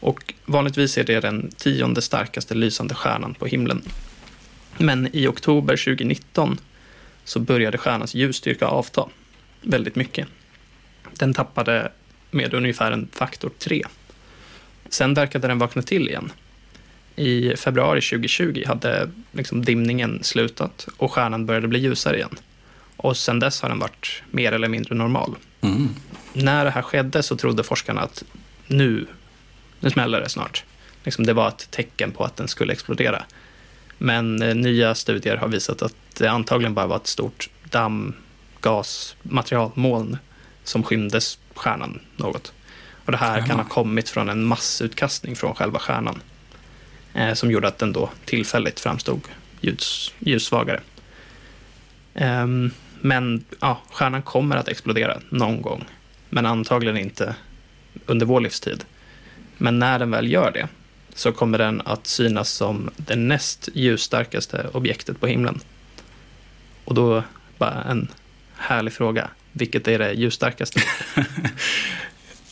Och 0.01 0.35
vanligtvis 0.45 0.99
är 0.99 1.05
det 1.05 1.21
den 1.21 1.51
tionde 1.57 2.03
starkaste 2.03 2.55
lysande 2.55 2.95
stjärnan 2.95 3.35
på 3.35 3.47
himlen. 3.47 3.83
Men 4.79 5.09
i 5.13 5.27
oktober 5.27 5.77
2019 5.77 6.59
så 7.27 7.41
började 7.41 7.79
stjärnans 7.79 8.15
ljusstyrka 8.15 8.67
avta 8.67 9.09
väldigt 9.63 9.97
mycket. 9.97 10.29
Den 11.13 11.35
tappade 11.35 11.93
med 12.31 12.55
ungefär 12.55 12.93
en 12.93 13.09
faktor 13.13 13.51
3. 13.59 13.83
Sen 14.89 15.15
verkade 15.15 15.49
den 15.49 15.59
vakna 15.59 15.83
till 15.83 16.09
igen. 16.09 16.33
I 17.17 17.57
februari 17.57 18.01
2020 18.01 18.63
hade 18.67 19.11
liksom 19.33 19.65
dimningen 19.65 20.19
slutat 20.23 20.89
och 20.97 21.13
stjärnan 21.13 21.47
började 21.47 21.69
bli 21.69 21.79
ljusare 21.79 22.17
igen. 22.17 22.37
Och 22.97 23.17
sen 23.17 23.39
dess 23.39 23.63
har 23.63 23.69
den 23.69 23.79
varit 23.79 24.23
mer 24.31 24.53
eller 24.53 24.69
mindre 24.69 24.95
normal. 24.95 25.35
Mm. 25.61 25.89
När 26.33 26.65
det 26.65 26.71
här 26.71 26.83
skedde 26.83 27.23
så 27.23 27.37
trodde 27.37 27.65
forskarna 27.65 28.01
att 28.01 28.25
nu, 28.67 29.07
nu 29.81 29.91
smäller 29.91 30.21
det 30.21 30.29
snart. 30.29 30.65
Liksom 31.05 31.27
det 31.27 31.33
var 31.33 31.49
ett 31.49 31.71
tecken 31.71 32.13
på 32.13 32.25
att 32.25 32.37
den 32.37 32.49
skulle 32.49 32.73
explodera. 32.73 33.25
Men 33.99 34.43
eh, 34.43 34.55
nya 34.55 34.95
studier 34.95 35.37
har 35.37 35.49
visat 35.49 35.83
att 35.83 35.95
det 36.19 36.27
antagligen 36.27 36.75
bara 36.75 36.87
var 36.87 36.97
ett 36.97 37.07
stort 37.07 37.51
damm, 37.71 38.15
gas, 38.61 39.17
materialmoln 39.23 40.19
som 40.65 40.83
skymde 40.83 41.21
stjärnan 41.55 42.01
något. 42.17 42.53
Och 43.05 43.13
det 43.13 43.19
här 43.19 43.47
kan 43.47 43.59
ha 43.59 43.65
kommit 43.65 44.09
från 44.09 44.29
en 44.29 44.45
massutkastning 44.45 45.37
från 45.37 45.55
själva 45.55 45.79
stjärnan. 45.79 46.21
Eh, 47.15 47.35
som 47.35 47.51
gjorde 47.51 47.69
att 47.69 47.79
den 47.79 47.93
då 47.93 48.11
tillfälligt 48.25 48.81
framstod 48.81 49.21
ljus, 49.61 50.13
ljussvagare. 50.19 50.81
Ehm, 52.15 52.71
men 53.01 53.45
ja, 53.61 53.81
stjärnan 53.91 54.23
kommer 54.23 54.57
att 54.57 54.69
explodera 54.69 55.21
någon 55.29 55.63
gång. 55.63 55.85
Men 56.29 56.47
antagligen 56.47 56.97
inte 56.97 57.35
under 58.07 58.27
vår 58.27 58.41
livstid. 58.41 58.85
Men 59.59 59.79
när 59.79 59.99
den 59.99 60.11
väl 60.11 60.33
gör 60.33 60.51
det 60.51 60.69
så 61.17 61.33
kommer 61.33 61.59
den 61.59 61.83
att 61.85 62.07
synas 62.07 62.51
som 62.51 62.91
det 62.97 63.17
näst 63.17 63.69
ljusstarkaste 63.75 64.69
objektet 64.73 65.21
på 65.21 65.27
himlen. 65.27 65.61
Och 66.85 66.95
då 66.95 67.23
bara 67.59 67.83
en 67.85 68.09
härlig 68.57 68.93
fråga. 68.93 69.31
Vilket 69.53 69.89
är 69.89 69.99
det 69.99 70.13
ljusstarkaste? 70.13 70.81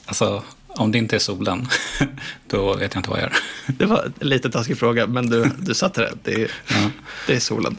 Alltså, 0.07 0.43
om 0.67 0.93
det 0.93 0.99
inte 0.99 1.17
är 1.17 1.21
solen, 1.21 1.69
då 2.49 2.77
vet 2.77 2.95
jag 2.95 2.99
inte 3.01 3.11
vad 3.11 3.19
jag 3.19 3.23
gör. 3.25 3.37
Det 3.79 3.87
var 3.87 4.13
en 4.21 4.29
lite 4.29 4.51
taskig 4.51 4.79
fråga, 4.79 5.07
men 5.07 5.31
du, 5.31 5.51
du 5.59 5.75
satte 5.75 6.01
det. 6.01 6.13
Det 6.23 6.43
är, 6.43 6.51
Ja. 6.69 6.91
det 7.27 7.35
är 7.35 7.41
solen. 7.41 7.77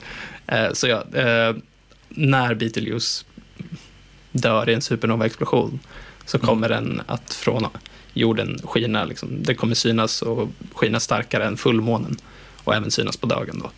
Eh, 0.48 0.72
så 0.74 0.88
ja, 0.88 1.04
eh, 1.14 1.56
när 2.10 2.54
Betelgeuse 2.54 3.26
dör 4.32 4.70
i 4.70 4.74
en 4.74 4.82
supernova-explosion 4.82 5.80
så 6.26 6.40
kommer 6.40 6.70
den 6.70 7.02
att 7.08 7.34
från 7.34 7.68
jorden 8.16 8.60
skina, 8.64 9.06
liksom, 9.06 9.44
det 9.44 9.56
kommer 9.56 9.76
synas 9.76 10.22
och 10.22 10.50
skina 10.74 11.00
starkare 11.00 11.46
än 11.46 11.58
fullmånen 11.58 12.18
och 12.64 12.76
även 12.76 12.92
synas 12.92 13.18
på 13.18 13.28
dagen. 13.28 13.60
Då. 13.64 13.72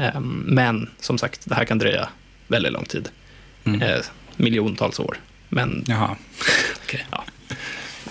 Eh, 0.00 0.20
men 0.44 0.90
som 1.00 1.18
sagt, 1.18 1.40
det 1.44 1.54
här 1.54 1.64
kan 1.64 1.78
dröja 1.78 2.08
väldigt 2.48 2.72
lång 2.72 2.84
tid. 2.84 3.08
Mm. 3.64 3.82
Eh, 3.82 4.00
miljontals 4.36 5.00
år. 5.00 5.16
Men 5.48 5.84
Jaha. 5.86 6.16
ja, 7.10 7.24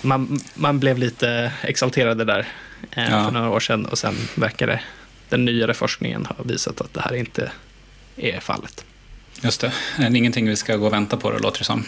man, 0.02 0.40
man 0.56 0.80
blev 0.80 0.98
lite 0.98 1.52
exalterade 1.62 2.26
där 2.26 2.48
eh, 2.92 3.04
Ja. 3.04 3.26
för 3.26 3.32
några 3.32 3.50
år 3.50 3.60
sedan 3.60 3.86
och 3.86 3.98
sen 3.98 4.16
verkar 4.36 4.68
det, 4.68 4.82
den 5.30 5.46
nyare 5.46 5.74
forskningen 5.74 6.26
har 6.26 6.46
visat 6.46 6.82
att 6.82 6.94
det 6.94 7.02
här 7.02 7.16
inte 7.16 7.52
är 8.16 8.40
fallet. 8.40 8.86
Just 9.42 9.62
det. 9.62 9.72
Det 9.98 10.04
är 10.04 10.16
ingenting 10.16 10.48
vi 10.48 10.56
ska 10.56 10.76
gå 10.76 10.86
och 10.86 10.94
vänta 10.94 11.18
på 11.18 11.32
då, 11.32 11.38
låter 11.38 11.60
det 11.60 11.66
som. 11.66 11.86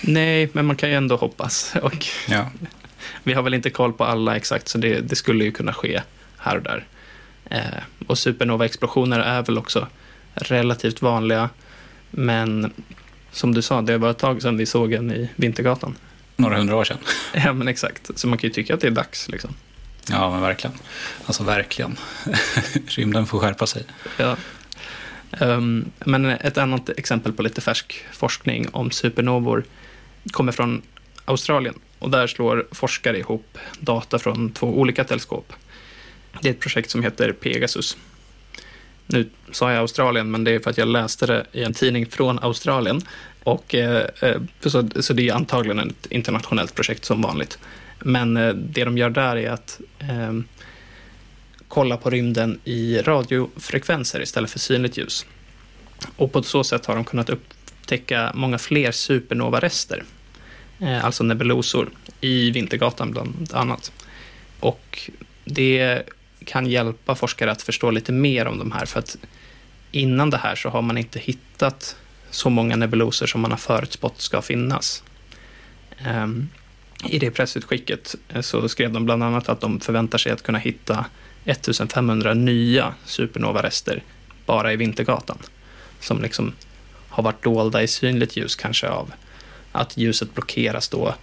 Nej, 0.00 0.48
men 0.52 0.66
man 0.66 0.76
kan 0.76 0.88
ju 0.88 0.94
ändå 0.94 1.16
hoppas. 1.16 1.74
Och 1.82 2.06
Ja. 2.28 2.50
Vi 3.22 3.32
har 3.32 3.42
väl 3.42 3.54
inte 3.54 3.70
koll 3.70 3.92
på 3.92 4.04
alla 4.04 4.36
exakt, 4.36 4.68
så 4.68 4.78
det, 4.78 5.00
det 5.00 5.16
skulle 5.16 5.44
ju 5.44 5.52
kunna 5.52 5.72
ske 5.72 6.02
här 6.38 6.56
och 6.56 6.62
där. 6.62 6.86
Eh, 7.50 7.82
och 8.06 8.18
supernova-explosioner 8.18 9.20
är 9.20 9.42
väl 9.42 9.58
också 9.58 9.86
relativt 10.34 11.02
vanliga, 11.02 11.50
men 12.10 12.72
som 13.32 13.54
du 13.54 13.62
sa, 13.62 13.82
det 13.82 13.98
var 13.98 14.10
ett 14.10 14.18
tag 14.18 14.42
sedan 14.42 14.56
vi 14.56 14.66
såg 14.66 14.92
en 14.92 15.12
i 15.12 15.28
Vintergatan. 15.36 15.96
Några 16.36 16.56
hundra 16.56 16.76
år 16.76 16.84
sedan. 16.84 16.98
Ja, 17.44 17.52
men 17.52 17.68
exakt. 17.68 18.10
Så 18.18 18.28
man 18.28 18.38
kan 18.38 18.48
ju 18.48 18.54
tycka 18.54 18.74
att 18.74 18.80
det 18.80 18.86
är 18.86 18.90
dags. 18.90 19.28
Liksom. 19.28 19.54
Ja, 20.10 20.30
men 20.30 20.40
verkligen. 20.40 20.76
Alltså 21.26 21.44
verkligen. 21.44 21.96
Rymden 22.86 23.26
får 23.26 23.38
skärpa 23.38 23.66
sig. 23.66 23.84
Ja. 24.16 24.36
Ehm, 25.40 25.90
men 25.98 26.24
ett 26.24 26.58
annat 26.58 26.88
exempel 26.88 27.32
på 27.32 27.42
lite 27.42 27.60
färsk 27.60 28.04
forskning 28.12 28.68
om 28.72 28.90
supernovor 28.90 29.64
kommer 30.30 30.52
från 30.52 30.82
Australien. 31.24 31.74
Och 31.98 32.10
där 32.10 32.26
slår 32.26 32.66
forskare 32.72 33.18
ihop 33.18 33.58
data 33.80 34.18
från 34.18 34.52
två 34.52 34.66
olika 34.66 35.04
teleskop. 35.04 35.52
Det 36.42 36.48
är 36.48 36.52
ett 36.52 36.60
projekt 36.60 36.90
som 36.90 37.02
heter 37.02 37.32
Pegasus. 37.32 37.96
Nu 39.06 39.28
sa 39.52 39.72
jag 39.72 39.80
Australien, 39.80 40.30
men 40.30 40.44
det 40.44 40.50
är 40.50 40.58
för 40.58 40.70
att 40.70 40.78
jag 40.78 40.88
läste 40.88 41.26
det 41.26 41.46
i 41.52 41.62
en 41.62 41.74
tidning 41.74 42.06
från 42.06 42.38
Australien. 42.38 43.02
Och, 43.44 43.74
eh, 43.74 44.06
eh, 44.22 44.40
så, 44.60 44.88
så 45.00 45.12
det 45.12 45.28
är 45.28 45.34
antagligen 45.34 45.90
ett 45.90 46.06
internationellt 46.10 46.74
projekt 46.74 47.04
som 47.04 47.22
vanligt. 47.22 47.58
Men 47.98 48.36
eh, 48.36 48.54
det 48.54 48.84
de 48.84 48.98
gör 48.98 49.10
där 49.10 49.36
är 49.36 49.50
att 49.50 49.80
eh, 49.98 50.32
kolla 51.68 51.96
på 51.96 52.10
rymden 52.10 52.60
i 52.64 52.98
radiofrekvenser 52.98 54.22
istället 54.22 54.50
för 54.50 54.58
synligt 54.58 54.96
ljus. 54.96 55.26
Och 56.16 56.32
på 56.32 56.42
så 56.42 56.64
sätt 56.64 56.86
har 56.86 56.94
de 56.94 57.04
kunnat 57.04 57.30
upptäcka 57.30 58.32
många 58.34 58.58
fler 58.58 58.92
supernovarester, 58.92 59.96
eh, 59.98 60.04
Eh, 60.80 61.04
alltså 61.04 61.24
nebulosor, 61.24 61.88
i 62.20 62.50
Vintergatan 62.50 63.10
bland 63.10 63.50
annat. 63.52 63.92
Och 64.60 65.10
det 65.44 66.02
kan 66.44 66.66
hjälpa 66.66 67.14
forskare 67.14 67.50
att 67.50 67.62
förstå 67.62 67.90
lite 67.90 68.12
mer 68.12 68.46
om 68.46 68.58
de 68.58 68.72
här, 68.72 68.86
för 68.86 68.98
att 68.98 69.16
innan 69.90 70.30
det 70.30 70.38
här 70.38 70.54
så 70.54 70.68
har 70.68 70.82
man 70.82 70.98
inte 70.98 71.18
hittat 71.18 71.96
så 72.30 72.50
många 72.50 72.76
nebulosor 72.76 73.26
som 73.26 73.40
man 73.40 73.50
har 73.50 73.58
förutspått 73.58 74.20
ska 74.20 74.42
finnas. 74.42 75.02
Ehm, 75.98 76.48
I 77.08 77.18
det 77.18 77.30
pressutskicket 77.30 78.14
eh, 78.28 78.40
så 78.40 78.68
skrev 78.68 78.92
de 78.92 79.04
bland 79.04 79.22
annat 79.22 79.48
att 79.48 79.60
de 79.60 79.80
förväntar 79.80 80.18
sig 80.18 80.32
att 80.32 80.42
kunna 80.42 80.58
hitta 80.58 81.04
1500 81.44 82.34
nya 82.34 82.94
supernovarester 83.04 84.02
bara 84.46 84.72
i 84.72 84.76
Vintergatan. 84.76 85.38
Som 86.00 86.22
liksom 86.22 86.52
har 87.08 87.22
varit 87.22 87.42
dolda 87.42 87.82
i 87.82 87.88
synligt 87.88 88.36
ljus 88.36 88.56
kanske 88.56 88.88
av 88.88 89.12
att 89.72 89.96
ljuset 89.96 90.34
blockeras 90.34 90.88
då 90.88 91.14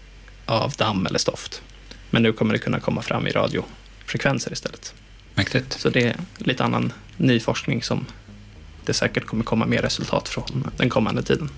av 0.46 0.74
damm 0.78 1.06
eller 1.06 1.20
stoft. 1.20 1.62
Men 2.10 2.24
nu 2.24 2.34
kommer 2.34 2.54
det 2.54 2.60
kunna 2.60 2.80
komma 2.80 3.02
fram 3.02 3.28
i 3.28 3.32
radiofrekvenser 3.32 4.54
istället. 4.54 4.94
Mäktigt. 5.36 5.80
Så 5.80 5.90
det 5.90 6.04
är 6.04 6.16
lite 6.38 6.64
annan 6.64 6.94
ny 7.18 7.40
forskning 7.40 7.84
som 7.84 8.06
det 8.86 8.94
säkert 8.94 9.26
kommer 9.26 9.44
komma 9.44 9.66
mer 9.66 9.82
resultat 9.82 10.30
från 10.30 10.72
den 10.78 10.90
kommande 10.90 11.24
tiden. 11.24 11.50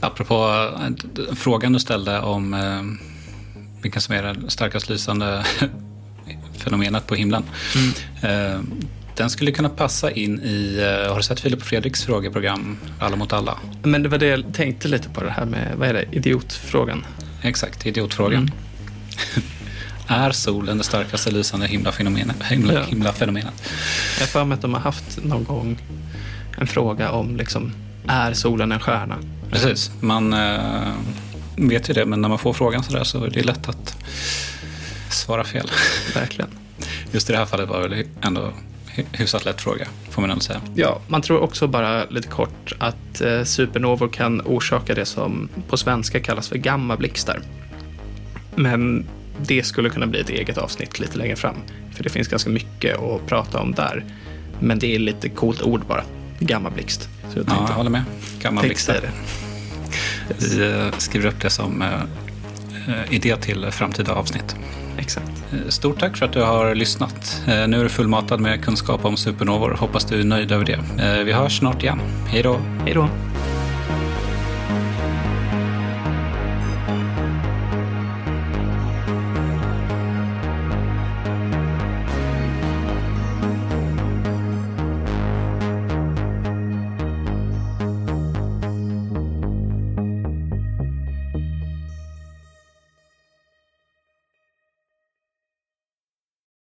Apropå 0.00 0.70
eh, 1.18 1.34
frågan 1.34 1.72
du 1.72 1.78
ställde 1.78 2.20
om 2.20 2.54
eh, 2.54 2.82
vilka 3.82 4.00
som 4.00 4.14
är 4.14 4.22
det 4.22 4.50
starkast 4.50 4.88
lysande 4.88 5.44
fenomenet 6.58 7.06
på 7.06 7.14
himlen. 7.14 7.44
Eh, 8.22 8.60
den 9.16 9.30
skulle 9.30 9.52
kunna 9.52 9.68
passa 9.68 10.10
in 10.10 10.40
i, 10.42 10.78
eh, 10.80 11.10
har 11.10 11.16
du 11.16 11.22
sett 11.22 11.40
Filip 11.40 11.60
och 11.60 11.66
Fredriks 11.66 12.04
frågeprogram 12.04 12.76
Alla 13.00 13.16
mot 13.16 13.32
alla? 13.32 13.58
Men 13.82 14.02
det 14.02 14.08
var 14.08 14.18
det 14.18 14.26
jag 14.26 14.54
tänkte 14.54 14.88
lite 14.88 15.08
på 15.08 15.24
det 15.24 15.30
här 15.30 15.44
med, 15.44 15.74
vad 15.76 15.88
är 15.88 15.92
det, 15.94 16.04
idiotfrågan. 16.12 17.06
Exakt, 17.42 17.86
idiotfrågan. 17.86 18.50
Är 20.08 20.30
solen 20.30 20.78
det 20.78 20.84
starkaste 20.84 21.30
lysande 21.30 21.66
himlafenomenet? 21.66 22.42
Himla, 22.42 22.72
Ja. 22.74 22.82
himlafenomenet? 22.82 23.68
Jag 24.20 24.28
för 24.28 24.44
mig 24.44 24.54
att 24.54 24.62
de 24.62 24.74
har 24.74 24.80
haft 24.80 25.24
någon 25.24 25.44
gång 25.44 25.78
en 26.58 26.66
fråga 26.66 27.10
om 27.10 27.36
liksom, 27.36 27.72
är 28.08 28.32
solen 28.32 28.72
en 28.72 28.80
stjärna? 28.80 29.16
Precis, 29.50 29.90
man 30.00 30.32
eh, 30.32 30.92
vet 31.56 31.88
ju 31.90 31.94
det, 31.94 32.06
men 32.06 32.20
när 32.22 32.28
man 32.28 32.38
får 32.38 32.52
frågan 32.52 32.82
sådär 32.84 33.04
så 33.04 33.24
är 33.24 33.30
det 33.30 33.42
lätt 33.42 33.68
att 33.68 33.96
svara 35.10 35.44
fel. 35.44 35.70
Verkligen. 36.14 36.50
Just 37.12 37.30
i 37.30 37.32
det 37.32 37.38
här 37.38 37.46
fallet 37.46 37.68
var 37.68 37.82
det 37.82 37.88
väl 37.88 38.06
ändå 38.22 38.52
hyfsat 39.12 39.44
lätt 39.44 39.60
fråga, 39.60 39.86
får 40.10 40.22
man 40.22 40.30
ändå 40.30 40.40
säga. 40.40 40.60
Ja, 40.74 41.00
man 41.08 41.22
tror 41.22 41.40
också 41.40 41.66
bara 41.66 42.04
lite 42.04 42.28
kort 42.28 42.72
att 42.78 43.20
eh, 43.20 43.42
supernovor 43.44 44.08
kan 44.08 44.40
orsaka 44.40 44.94
det 44.94 45.04
som 45.04 45.48
på 45.68 45.76
svenska 45.76 46.20
kallas 46.20 46.48
för 46.48 46.58
gammablixtar. 46.58 47.40
Men 48.54 49.06
det 49.42 49.62
skulle 49.62 49.90
kunna 49.90 50.06
bli 50.06 50.20
ett 50.20 50.30
eget 50.30 50.58
avsnitt 50.58 50.98
lite 51.00 51.18
längre 51.18 51.36
fram, 51.36 51.56
för 51.96 52.04
det 52.04 52.10
finns 52.10 52.28
ganska 52.28 52.50
mycket 52.50 52.98
att 52.98 53.26
prata 53.26 53.60
om 53.60 53.72
där. 53.72 54.04
Men 54.60 54.78
det 54.78 54.94
är 54.94 54.98
lite 54.98 55.28
coolt 55.28 55.62
ord 55.62 55.86
bara, 55.86 56.02
gammablixt. 56.38 57.08
Så 57.32 57.38
jag 57.38 57.46
Ja, 57.48 57.66
jag 57.68 57.74
håller 57.74 57.90
med. 57.90 58.02
Gammal 58.40 58.64
tänkte 58.64 58.82
säga 58.82 59.00
blixtar. 59.00 59.12
det. 60.38 60.56
Vi 60.56 60.86
eh, 60.86 60.98
skriver 60.98 61.26
upp 61.28 61.40
det 61.40 61.50
som 61.50 61.82
eh, 61.82 63.14
idé 63.14 63.36
till 63.36 63.70
framtida 63.70 64.12
avsnitt. 64.12 64.56
Exakt. 64.98 65.30
Eh, 65.52 65.58
Stort 65.68 66.00
tack 66.00 66.16
för 66.16 66.26
att 66.26 66.32
du 66.32 66.42
har 66.42 66.74
lyssnat. 66.74 67.42
Eh, 67.46 67.68
Nu 67.68 67.78
är 67.80 67.82
du 67.82 67.88
fullmatad 67.88 68.40
med 68.40 68.64
kunskap 68.64 69.04
om 69.04 69.16
supernovor. 69.16 69.76
Hoppas 69.80 70.04
du 70.04 70.20
är 70.20 70.24
nöjd 70.24 70.52
över 70.52 70.64
det. 70.64 70.80
Eh, 71.18 71.24
Vi 71.24 71.32
hörs 71.32 71.58
snart 71.58 71.82
igen. 71.82 72.00
Hej 72.28 72.42
då! 72.42 72.56
Hej 72.84 72.94
då. 72.94 73.08